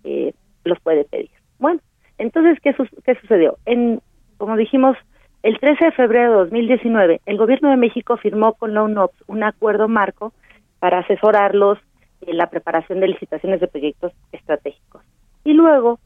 [0.03, 1.29] eh, los puede pedir.
[1.59, 1.79] Bueno,
[2.17, 3.57] entonces qué, qué sucedió?
[3.65, 4.01] En
[4.37, 4.97] como dijimos
[5.43, 9.43] el 13 de febrero de 2019, el gobierno de México firmó con la UNOPS un
[9.43, 10.33] acuerdo marco
[10.79, 11.77] para asesorarlos
[12.21, 15.03] en la preparación de licitaciones de proyectos estratégicos.
[15.43, 15.99] Y luego,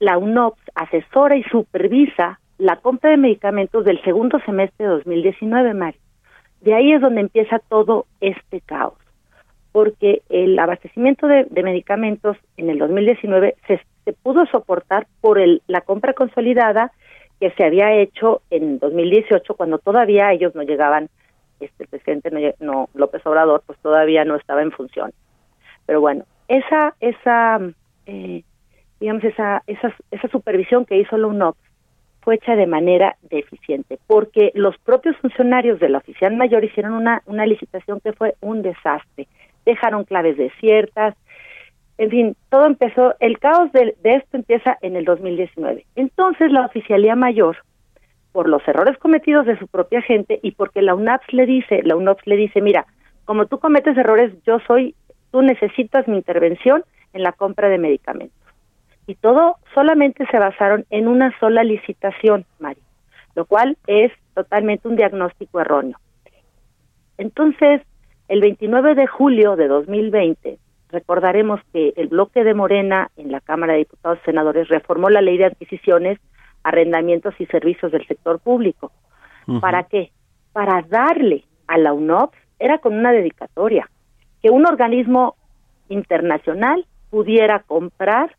[0.00, 6.00] la UNOPS asesora y supervisa la compra de medicamentos del segundo semestre de 2019, Mario.
[6.60, 8.98] De ahí es donde empieza todo este caos,
[9.74, 15.80] porque el abastecimiento de, medicamentos en el 2019 se, se pudo soportar por el, la
[15.80, 16.92] compra consolidada
[17.40, 21.08] que se había hecho en 2018 cuando todavía ellos no llegaban,
[21.58, 25.12] este presidente no, López Obrador pues todavía no estaba en función.
[25.86, 27.58] Pero bueno, esa esa
[28.06, 28.44] eh,
[29.00, 31.58] digamos esa, esa esa supervisión que hizo la UNOPS
[32.20, 37.22] fue hecha de manera deficiente, porque los propios funcionarios de la oficial mayor hicieron una,
[37.26, 39.26] una licitación que fue un desastre.
[39.64, 41.14] Dejaron claves desiertas,
[41.96, 45.86] en fin, todo empezó, el caos de, esto empieza en el 2019.
[45.94, 47.56] Entonces la oficialía mayor,
[48.32, 51.94] por los errores cometidos de su propia gente y porque la UNAPS le dice, la
[51.94, 52.86] UNAPS le dice, mira,
[53.24, 54.96] como tú cometes errores, yo soy,
[55.30, 58.44] tú necesitas mi intervención en la compra de medicamentos
[59.06, 62.80] y todo solamente se basaron en una sola licitación, Mari,
[63.34, 65.98] lo cual es totalmente un diagnóstico erróneo.
[67.18, 67.82] Entonces,
[68.28, 70.58] el 29 de julio de 2020,
[70.90, 75.20] recordaremos que el bloque de Morena en la Cámara de Diputados y Senadores reformó la
[75.20, 76.18] ley de adquisiciones,
[76.62, 78.92] arrendamientos y servicios del sector público.
[79.60, 80.10] ¿Para qué?
[80.52, 83.90] Para darle a la UNOPS, era con una dedicatoria,
[84.42, 85.36] que un organismo
[85.88, 88.36] internacional pudiera comprar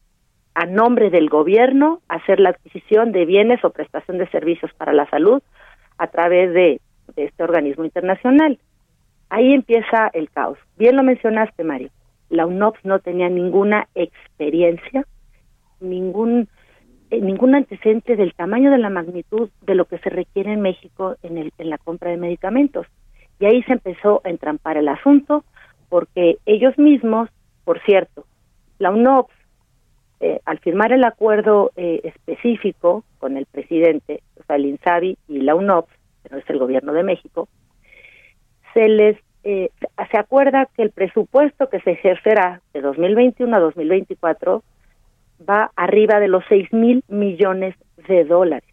[0.56, 5.08] a nombre del gobierno hacer la adquisición de bienes o prestación de servicios para la
[5.10, 5.42] salud
[5.98, 6.82] a través de,
[7.16, 8.58] este organismo internacional.
[9.36, 10.58] Ahí empieza el caos.
[10.78, 11.90] Bien lo mencionaste, Mario.
[12.30, 15.06] La UNOPS no tenía ninguna experiencia,
[15.82, 16.48] ningún
[17.10, 21.18] eh, ningún antecedente del tamaño de la magnitud de lo que se requiere en México
[21.22, 22.88] en, el, en la compra de medicamentos.
[23.38, 25.44] Y ahí se empezó a entrampar el asunto
[25.90, 27.28] porque ellos mismos,
[27.66, 28.26] por cierto,
[28.80, 29.34] la UNOPS
[30.22, 35.42] eh, al firmar el acuerdo eh, específico con el presidente, o sea, el INSABI y
[35.42, 35.92] la UNOPS,
[36.24, 37.50] que es el gobierno de México,
[38.74, 39.70] se les eh,
[40.12, 44.64] se acuerda que el presupuesto que se ejercerá de 2021 a 2024
[45.48, 47.76] va arriba de los 6 mil millones
[48.08, 48.68] de dólares.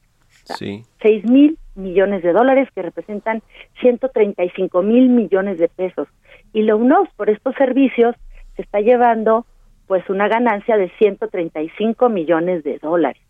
[0.45, 0.83] Sí.
[1.03, 3.43] 6 mil millones de dólares que representan
[3.83, 6.09] 135 mil millones de pesos.
[6.55, 8.17] Y la UNOPS por estos servicios
[8.57, 9.45] se está llevando
[9.87, 13.21] pues una ganancia de 135 millones de dólares.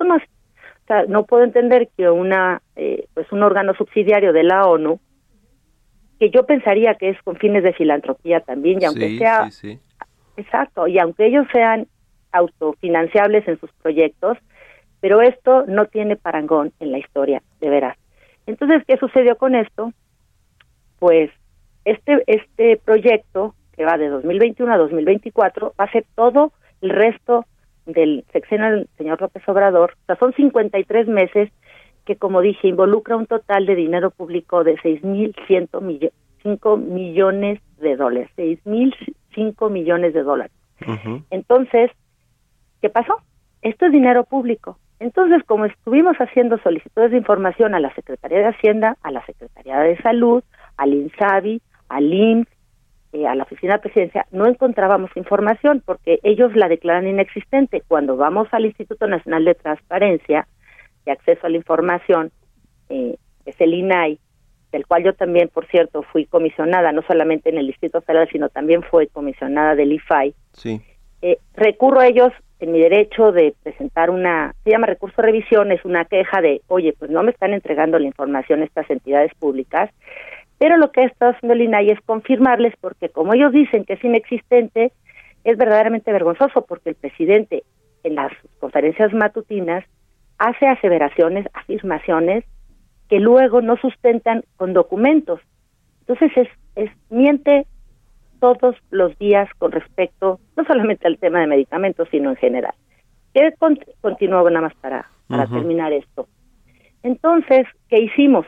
[0.00, 0.20] No, o
[0.88, 4.98] sea, no puedo entender que una eh, pues un órgano subsidiario de la ONU
[6.18, 9.72] que yo pensaría que es con fines de filantropía también y aunque sí, sea sí,
[9.72, 9.80] sí.
[10.36, 11.86] Exacto, y aunque ellos sean
[12.32, 14.38] autofinanciables en sus proyectos,
[15.00, 17.96] pero esto no tiene parangón en la historia, de veras.
[18.46, 19.92] Entonces, ¿qué sucedió con esto?
[20.98, 21.30] Pues
[21.84, 27.46] este este proyecto que va de 2021 a 2024 va a ser todo el resto
[27.86, 31.50] del sexenio del señor López Obrador, o sea, son 53 meses
[32.08, 36.10] que, como dije, involucra un total de dinero público de 6.105 millo-
[36.42, 40.52] cinco millones de dólares, 6.005 millones de dólares.
[41.30, 41.90] Entonces,
[42.80, 43.16] ¿qué pasó?
[43.60, 44.78] Esto es dinero público.
[45.00, 49.78] Entonces, como estuvimos haciendo solicitudes de información a la Secretaría de Hacienda, a la Secretaría
[49.80, 50.42] de Salud,
[50.78, 52.48] al INSABI, al IMSS,
[53.12, 57.82] eh, a la Oficina de Presidencia, no encontrábamos información porque ellos la declaran inexistente.
[57.86, 60.46] Cuando vamos al Instituto Nacional de Transparencia
[61.08, 62.30] y Acceso a la Información,
[62.90, 64.18] eh, es el INAI,
[64.72, 68.50] del cual yo también, por cierto, fui comisionada, no solamente en el Distrito Federal, sino
[68.50, 70.80] también fui comisionada del IFAI, Sí.
[71.22, 75.72] eh, recurro a ellos en mi derecho de presentar una, se llama recurso de revisión,
[75.72, 79.90] es una queja de, oye, pues no me están entregando la información estas entidades públicas,
[80.58, 83.94] pero lo que ha estado haciendo el INAI es confirmarles porque como ellos dicen que
[83.94, 84.92] es inexistente,
[85.44, 87.62] es verdaderamente vergonzoso porque el presidente
[88.02, 89.84] en las conferencias matutinas
[90.38, 92.44] hace aseveraciones, afirmaciones
[93.08, 95.40] que luego no sustentan con documentos.
[96.00, 97.66] Entonces es, es miente
[98.40, 102.74] todos los días con respecto no solamente al tema de medicamentos, sino en general.
[103.34, 106.28] Que con- continúo nada más para, para terminar esto.
[107.02, 108.46] Entonces, ¿qué hicimos?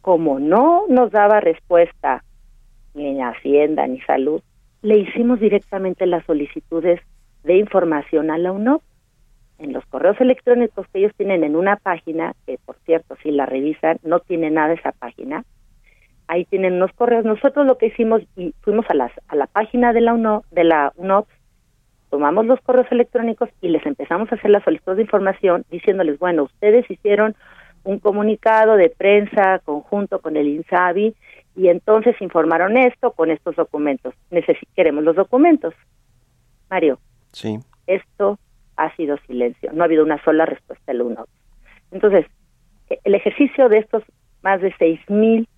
[0.00, 2.22] Como no nos daba respuesta
[2.94, 4.40] ni Hacienda ni Salud,
[4.82, 7.00] le hicimos directamente las solicitudes
[7.42, 8.82] de información a la UNOP
[9.64, 13.46] en los correos electrónicos que ellos tienen en una página, que por cierto, si la
[13.46, 15.44] revisan, no tiene nada esa página,
[16.28, 17.24] ahí tienen unos correos.
[17.24, 20.64] Nosotros lo que hicimos y fuimos a las a la página de la UNO, de
[20.64, 21.32] la UNOPS,
[22.10, 26.44] tomamos los correos electrónicos y les empezamos a hacer la solicitud de información diciéndoles, bueno,
[26.44, 27.34] ustedes hicieron
[27.82, 31.14] un comunicado de prensa conjunto con el INSABI
[31.56, 34.14] y entonces informaron esto con estos documentos.
[34.30, 35.74] Necesi queremos los documentos.
[36.70, 36.98] Mario,
[37.32, 37.58] Sí.
[37.86, 38.38] esto
[38.76, 39.72] ha sido silencio.
[39.72, 41.32] No ha habido una sola respuesta del UNOPS.
[41.90, 42.26] Entonces,
[42.90, 44.02] e- el ejercicio de estos
[44.42, 45.48] más de seis mil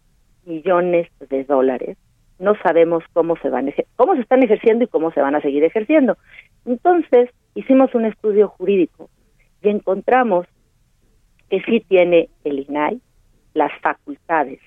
[0.45, 1.97] millones de dólares,
[2.39, 5.65] no sabemos cómo se van cómo se están ejerciendo y cómo se van a seguir
[5.65, 6.17] ejerciendo.
[6.65, 9.09] Entonces, hicimos un estudio jurídico
[9.63, 10.47] y encontramos
[11.49, 13.01] que sí tiene el INAI
[13.55, 14.61] las facultades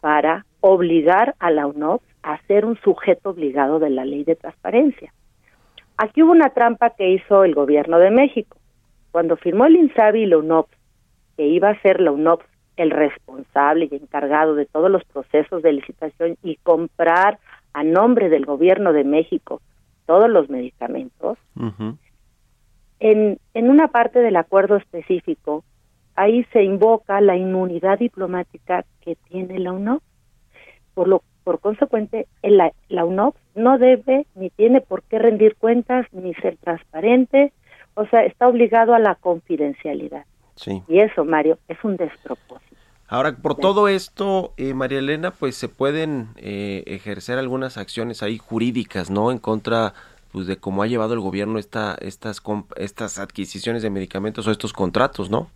[0.00, 5.12] para obligar a la UNOPS a ser un sujeto obligado de la ley de transparencia.
[5.96, 8.58] Aquí hubo una trampa que hizo el gobierno de México.
[9.10, 10.76] Cuando firmó el INSABI y la UNOPS,
[11.36, 15.72] que iba a ser la UNOPS el responsable y encargado de todos los procesos de
[15.72, 17.38] licitación y comprar
[17.72, 19.62] a nombre del gobierno de México
[20.04, 21.36] todos los medicamentos,
[23.00, 25.64] en, en una parte del acuerdo específico,
[26.14, 30.04] ahí se invoca la inmunidad diplomática que tiene la UNOPS.
[30.94, 36.04] Por lo por consecuente, la, la UNOPS no debe ni tiene por qué rendir cuentas
[36.10, 37.52] ni ser transparente,
[37.94, 40.24] o sea, está obligado a la confidencialidad.
[40.56, 40.82] Sí.
[40.88, 42.74] Y eso, Mario, es un despropósito.
[43.06, 48.38] Ahora, por todo esto, eh, María Elena, pues se pueden eh, ejercer algunas acciones ahí
[48.38, 49.30] jurídicas, ¿no?
[49.30, 49.94] En contra
[50.32, 52.42] pues de cómo ha llevado el gobierno esta, estas,
[52.74, 55.48] estas adquisiciones de medicamentos o estos contratos, ¿no?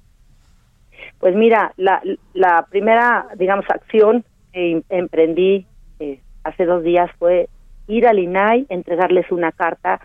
[1.18, 2.00] Pues mira, la,
[2.32, 5.66] la primera, digamos, acción que em- emprendí
[6.00, 7.48] eh, hace dos días fue
[7.86, 10.00] ir al INAI, entregarles una carta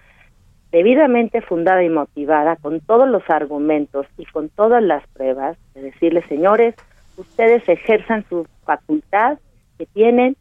[0.72, 6.26] debidamente fundada y motivada, con todos los argumentos y con todas las pruebas, de decirles,
[6.28, 6.76] señores,
[7.18, 9.40] ustedes ejerzan su facultad
[9.78, 10.36] que tienen,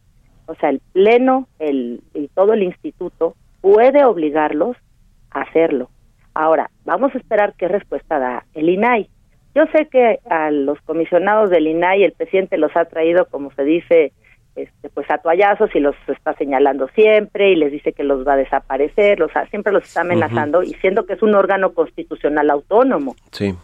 [0.47, 4.77] o sea, el Pleno el, y todo el instituto puede obligarlos
[5.31, 5.89] a hacerlo.
[6.35, 9.09] Ahora, vamos a esperar qué respuesta da el INAI.
[9.55, 13.63] Yo sé que a los comisionados del INAI el presidente los ha traído, como se
[13.63, 14.13] dice,
[14.57, 18.35] este, pues a toallazos y los está señalando siempre y les dice que los va
[18.35, 23.17] a desaparecer, los siempre los está amenazando y siendo que es un órgano constitucional autónomo.
[23.33, 23.55] Sí.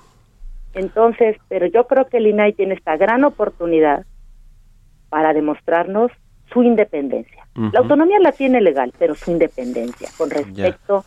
[0.74, 4.04] Entonces, pero yo creo que el INAI tiene esta gran oportunidad
[5.08, 6.10] para demostrarnos
[6.52, 7.46] su independencia.
[7.54, 11.04] La autonomía la tiene legal, pero su independencia con respecto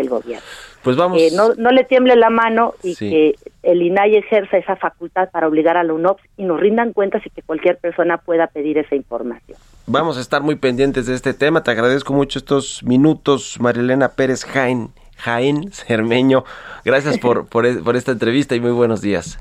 [0.00, 0.44] del gobierno.
[0.82, 1.18] Pues vamos.
[1.18, 3.10] Que no, no le tiemble la mano y Sí.
[3.10, 7.22] que el INAI ejerza esa facultad para obligar a la UNOPS y nos rindan cuentas
[7.26, 9.58] y que cualquier persona pueda pedir esa información.
[9.86, 11.62] Vamos a estar muy pendientes de este tema.
[11.62, 16.44] Te agradezco mucho estos minutos, Marilena Pérez Jaén, Jaén Cermeño.
[16.84, 19.38] Gracias por, por, e- por esta entrevista y muy buenos días.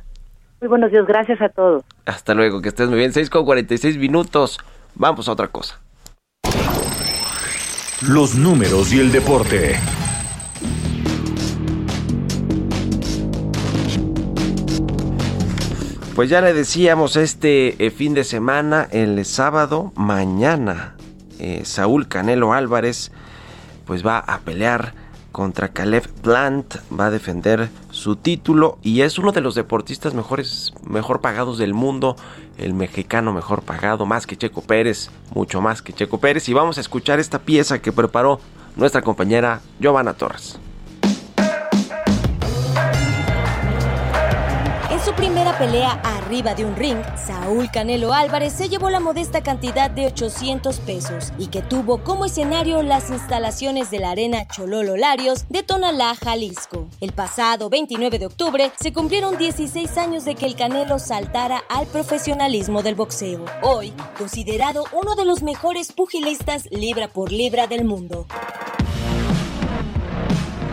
[0.61, 1.83] Muy buenos días, gracias a todos.
[2.05, 3.11] Hasta luego, que estés muy bien.
[3.13, 4.57] 6 con 46 minutos.
[4.95, 5.79] Vamos a otra cosa.
[8.07, 9.75] Los números y el deporte.
[16.15, 20.95] Pues ya le decíamos este eh, fin de semana, el sábado, mañana,
[21.39, 23.11] eh, Saúl Canelo Álvarez
[23.83, 24.93] pues va a pelear
[25.33, 30.73] contra Caleb Plant, va a defender su título y es uno de los deportistas mejores,
[30.87, 32.15] mejor pagados del mundo,
[32.57, 36.77] el mexicano mejor pagado, más que Checo Pérez, mucho más que Checo Pérez y vamos
[36.77, 38.39] a escuchar esta pieza que preparó
[38.77, 40.59] nuestra compañera Giovanna Torres.
[45.57, 50.79] Pelea arriba de un ring, Saúl Canelo Álvarez se llevó la modesta cantidad de 800
[50.79, 56.15] pesos y que tuvo como escenario las instalaciones de la Arena Chololo Larios de Tonalá,
[56.15, 56.87] Jalisco.
[56.99, 61.87] El pasado 29 de octubre se cumplieron 16 años de que el Canelo saltara al
[61.87, 63.45] profesionalismo del boxeo.
[63.61, 68.25] Hoy, considerado uno de los mejores pugilistas libra por libra del mundo.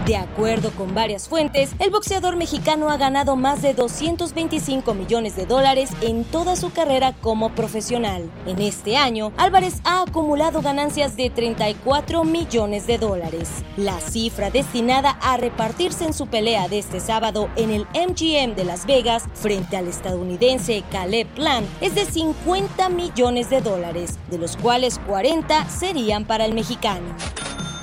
[0.06, 5.46] De acuerdo con varias fuentes, el boxeador mexicano ha ganado más de 225 millones de
[5.46, 8.28] dólares en toda su carrera como profesional.
[8.46, 13.48] En este año, Álvarez ha acumulado ganancias de 34 millones de dólares.
[13.76, 18.64] La cifra destinada a repartirse en su pelea de este sábado en el MGM de
[18.64, 24.56] Las Vegas frente al estadounidense Caleb Plant es de 50 millones de dólares, de los
[24.56, 27.14] cuales 40 serían para el mexicano.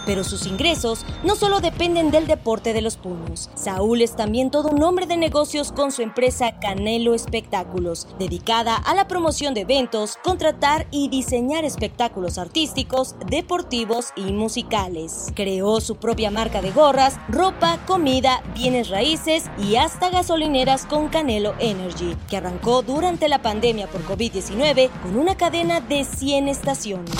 [0.10, 3.52] Pero sus ingresos no solo dependen del deporte de los puños.
[3.54, 8.96] Saúl es también todo un hombre de negocios con su empresa Canelo Espectáculos, dedicada a
[8.96, 15.32] la promoción de eventos, contratar y diseñar espectáculos artísticos, deportivos y musicales.
[15.36, 21.54] Creó su propia marca de gorras, ropa, comida, bienes raíces y hasta gasolineras con Canelo
[21.60, 27.14] Energy, que arrancó durante la pandemia por COVID-19 con una cadena de 100 estaciones.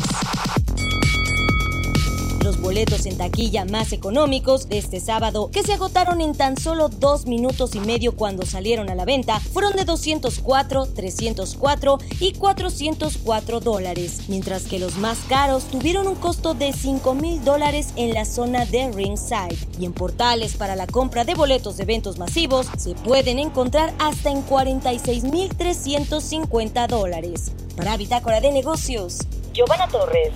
[2.70, 7.26] Boletos en taquilla más económicos de este sábado, que se agotaron en tan solo dos
[7.26, 14.20] minutos y medio cuando salieron a la venta, fueron de 204, 304 y 404 dólares,
[14.28, 18.66] mientras que los más caros tuvieron un costo de 5 mil dólares en la zona
[18.66, 19.58] de Ringside.
[19.80, 24.30] Y en portales para la compra de boletos de eventos masivos se pueden encontrar hasta
[24.30, 27.52] en 46 mil 350 dólares.
[27.76, 29.18] Para Bitácora de Negocios,
[29.54, 30.34] Giovanna Torres.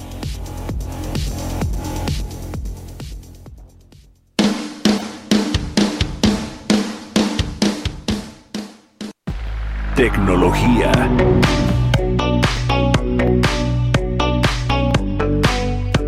[9.96, 10.92] Tecnología.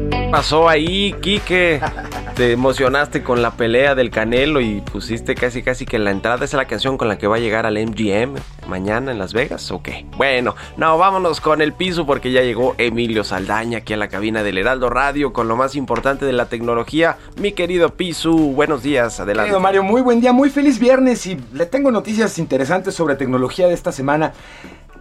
[0.09, 1.79] ¿Qué pasó ahí, Quique?
[2.35, 6.51] Te emocionaste con la pelea del Canelo y pusiste casi casi que la entrada es
[6.51, 8.35] la canción con la que va a llegar al MGM
[8.67, 10.05] mañana en Las Vegas, ¿o qué?
[10.17, 14.43] Bueno, no, vámonos con el piso porque ya llegó Emilio Saldaña aquí a la cabina
[14.43, 17.15] del Heraldo Radio con lo más importante de la tecnología.
[17.39, 19.47] Mi querido Pisu, buenos días, adelante.
[19.47, 23.69] Querido Mario, muy buen día, muy feliz viernes y le tengo noticias interesantes sobre tecnología
[23.69, 24.33] de esta semana.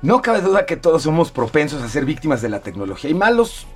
[0.03, 3.67] No cabe duda que todos somos propensos a ser víctimas de la tecnología y malos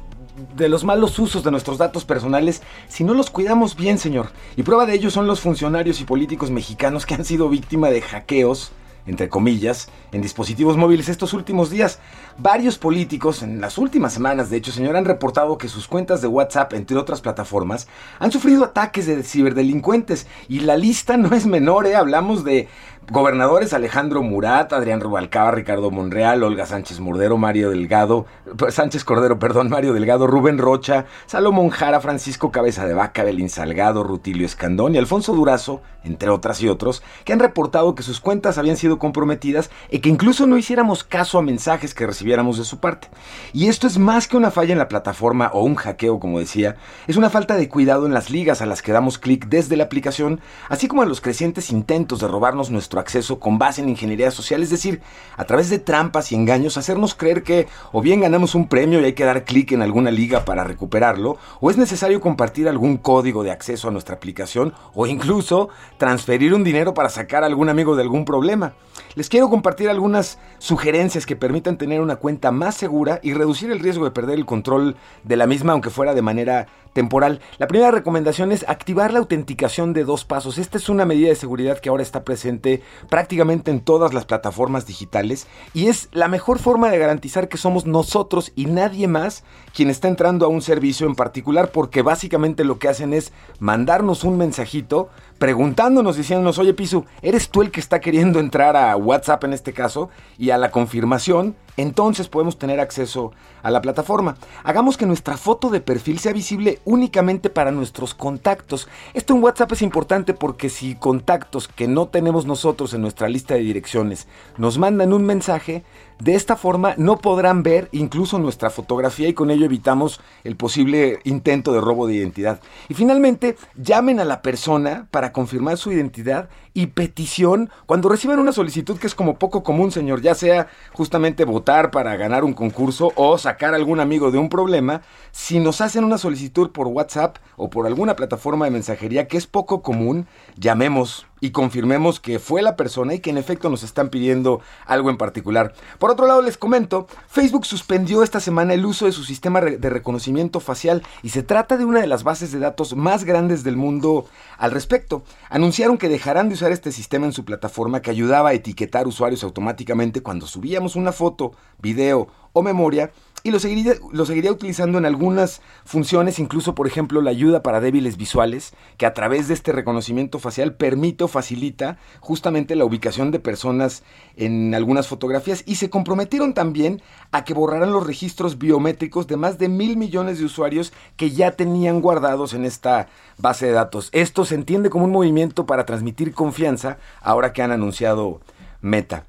[0.56, 4.30] de los malos usos de nuestros datos personales si no los cuidamos bien, señor.
[4.56, 8.02] Y prueba de ello son los funcionarios y políticos mexicanos que han sido víctima de
[8.02, 8.72] hackeos
[9.08, 11.98] entre comillas, en dispositivos móviles estos últimos días.
[12.36, 16.28] Varios políticos, en las últimas semanas, de hecho, señor, han reportado que sus cuentas de
[16.28, 20.26] WhatsApp, entre otras plataformas, han sufrido ataques de ciberdelincuentes.
[20.48, 21.96] Y la lista no es menor, ¿eh?
[21.96, 22.68] Hablamos de
[23.10, 28.26] gobernadores Alejandro Murat, Adrián Rubalcaba, Ricardo Monreal, Olga Sánchez Murdero, Mario Delgado,
[28.68, 34.04] Sánchez Cordero, perdón, Mario Delgado, Rubén Rocha, Salomón Jara, Francisco Cabeza de Vaca, Belín Salgado,
[34.04, 38.58] Rutilio Escandón y Alfonso Durazo, entre otras y otros, que han reportado que sus cuentas
[38.58, 42.78] habían sido comprometidas y que incluso no hiciéramos caso a mensajes que recibiéramos de su
[42.78, 43.08] parte.
[43.52, 46.76] Y esto es más que una falla en la plataforma o un hackeo, como decía,
[47.06, 49.84] es una falta de cuidado en las ligas a las que damos clic desde la
[49.84, 54.30] aplicación, así como en los crecientes intentos de robarnos nuestro acceso con base en ingeniería
[54.30, 55.00] social, es decir,
[55.36, 59.04] a través de trampas y engaños, hacernos creer que o bien ganamos un premio y
[59.04, 63.42] hay que dar clic en alguna liga para recuperarlo, o es necesario compartir algún código
[63.42, 67.96] de acceso a nuestra aplicación, o incluso transferir un dinero para sacar a algún amigo
[67.96, 68.74] de algún problema.
[69.14, 73.80] Les quiero compartir algunas sugerencias que permitan tener una cuenta más segura y reducir el
[73.80, 77.40] riesgo de perder el control de la misma, aunque fuera de manera temporal.
[77.58, 80.58] La primera recomendación es activar la autenticación de dos pasos.
[80.58, 84.86] Esta es una medida de seguridad que ahora está presente prácticamente en todas las plataformas
[84.86, 89.90] digitales y es la mejor forma de garantizar que somos nosotros y nadie más quien
[89.90, 94.36] está entrando a un servicio en particular porque básicamente lo que hacen es mandarnos un
[94.36, 95.08] mensajito
[95.38, 99.72] preguntándonos, diciéndonos, oye Pisu, ¿eres tú el que está queriendo entrar a WhatsApp en este
[99.72, 100.10] caso?
[100.36, 103.32] Y a la confirmación, entonces podemos tener acceso
[103.62, 104.36] a la plataforma.
[104.64, 108.88] Hagamos que nuestra foto de perfil sea visible únicamente para nuestros contactos.
[109.14, 113.54] Esto en WhatsApp es importante porque si contactos que no tenemos nosotros en nuestra lista
[113.54, 114.26] de direcciones
[114.56, 115.84] nos mandan un mensaje,
[116.18, 121.20] de esta forma no podrán ver incluso nuestra fotografía y con ello evitamos el posible
[121.24, 122.60] intento de robo de identidad.
[122.88, 128.52] Y finalmente, llamen a la persona para confirmar su identidad y petición cuando reciban una
[128.52, 133.12] solicitud que es como poco común, señor, ya sea justamente votar para ganar un concurso
[133.14, 137.36] o sacar a algún amigo de un problema, si nos hacen una solicitud por WhatsApp
[137.56, 140.26] o por alguna plataforma de mensajería que es poco común,
[140.56, 145.10] llamemos y confirmemos que fue la persona y que en efecto nos están pidiendo algo
[145.10, 145.72] en particular.
[145.98, 149.90] Por otro lado, les comento, Facebook suspendió esta semana el uso de su sistema de
[149.90, 153.76] reconocimiento facial y se trata de una de las bases de datos más grandes del
[153.76, 154.26] mundo
[154.56, 155.22] al respecto.
[155.50, 159.44] Anunciaron que dejarán de usar este sistema en su plataforma que ayudaba a etiquetar usuarios
[159.44, 163.12] automáticamente cuando subíamos una foto, video o memoria
[163.42, 167.80] y lo seguiría, lo seguiría utilizando en algunas funciones, incluso por ejemplo la ayuda para
[167.80, 173.30] débiles visuales, que a través de este reconocimiento facial permite o facilita justamente la ubicación
[173.30, 174.02] de personas
[174.36, 179.58] en algunas fotografías y se comprometieron también a que borraran los registros biométricos de más
[179.58, 183.08] de mil millones de usuarios que ya tenían guardados en esta
[183.38, 184.08] base de datos.
[184.12, 188.40] Esto se entiende como un movimiento para transmitir confianza ahora que han anunciado
[188.80, 189.24] Meta.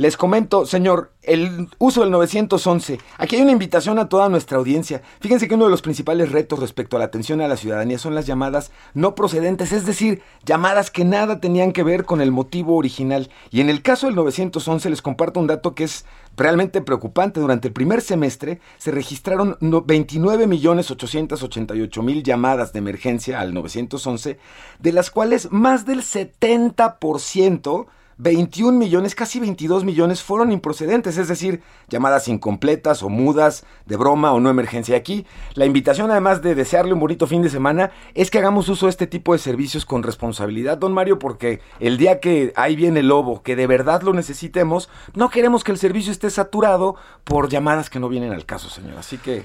[0.00, 2.98] Les comento, señor, el uso del 911.
[3.18, 5.02] Aquí hay una invitación a toda nuestra audiencia.
[5.20, 8.14] Fíjense que uno de los principales retos respecto a la atención a la ciudadanía son
[8.14, 12.76] las llamadas no procedentes, es decir, llamadas que nada tenían que ver con el motivo
[12.76, 13.28] original.
[13.50, 17.38] Y en el caso del 911 les comparto un dato que es realmente preocupante.
[17.38, 24.38] Durante el primer semestre se registraron 29.888.000 llamadas de emergencia al 911,
[24.78, 27.86] de las cuales más del 70%
[28.22, 34.34] 21 millones, casi 22 millones fueron improcedentes, es decir, llamadas incompletas o mudas, de broma
[34.34, 34.94] o no emergencia.
[34.94, 38.86] Aquí la invitación, además de desearle un bonito fin de semana, es que hagamos uso
[38.86, 43.00] de este tipo de servicios con responsabilidad, don Mario, porque el día que ahí viene
[43.00, 47.48] el lobo, que de verdad lo necesitemos, no queremos que el servicio esté saturado por
[47.48, 48.98] llamadas que no vienen al caso, señor.
[48.98, 49.44] Así que...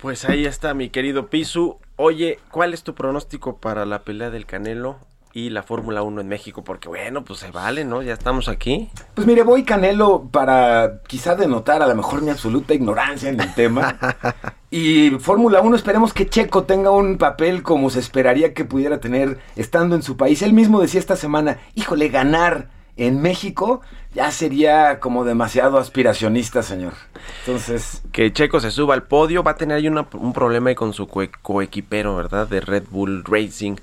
[0.00, 1.76] Pues ahí está mi querido Pisu.
[1.96, 4.96] Oye, ¿cuál es tu pronóstico para la pelea del Canelo?
[5.32, 8.02] Y la Fórmula 1 en México, porque bueno, pues se vale, ¿no?
[8.02, 8.90] Ya estamos aquí.
[9.14, 13.54] Pues mire, voy Canelo para quizá denotar a lo mejor mi absoluta ignorancia en el
[13.54, 13.98] tema.
[14.70, 19.38] y Fórmula 1 esperemos que Checo tenga un papel como se esperaría que pudiera tener
[19.56, 20.42] estando en su país.
[20.42, 23.80] Él mismo decía esta semana, híjole, ganar en México
[24.14, 26.94] ya sería como demasiado aspiracionista, señor.
[27.40, 28.02] Entonces...
[28.10, 32.16] Que Checo se suba al podio, va a tener ahí un problema con su coequipero,
[32.16, 32.48] ¿verdad?
[32.48, 33.76] De Red Bull Racing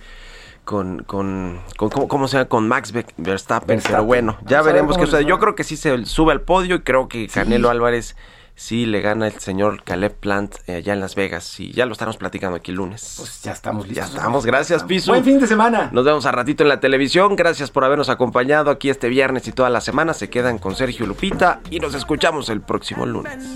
[0.66, 2.50] con, con, con ¿cómo, se llama?
[2.50, 5.26] Con Max Verstappen, pero bueno, ya veremos qué sucede.
[5.26, 8.16] Yo creo que sí se sube al podio y creo que Canelo Álvarez
[8.56, 11.92] sí le gana el señor Caleb Plant eh, allá en Las Vegas y ya lo
[11.92, 13.16] estamos platicando aquí el lunes.
[13.18, 14.10] Pues ya estamos listos.
[14.10, 15.12] Ya estamos, gracias Piso.
[15.12, 15.90] Buen fin de semana.
[15.92, 19.52] Nos vemos a ratito en la televisión, gracias por habernos acompañado aquí este viernes y
[19.52, 20.14] toda la semana.
[20.14, 23.56] Se quedan con Sergio Lupita y nos escuchamos el próximo lunes.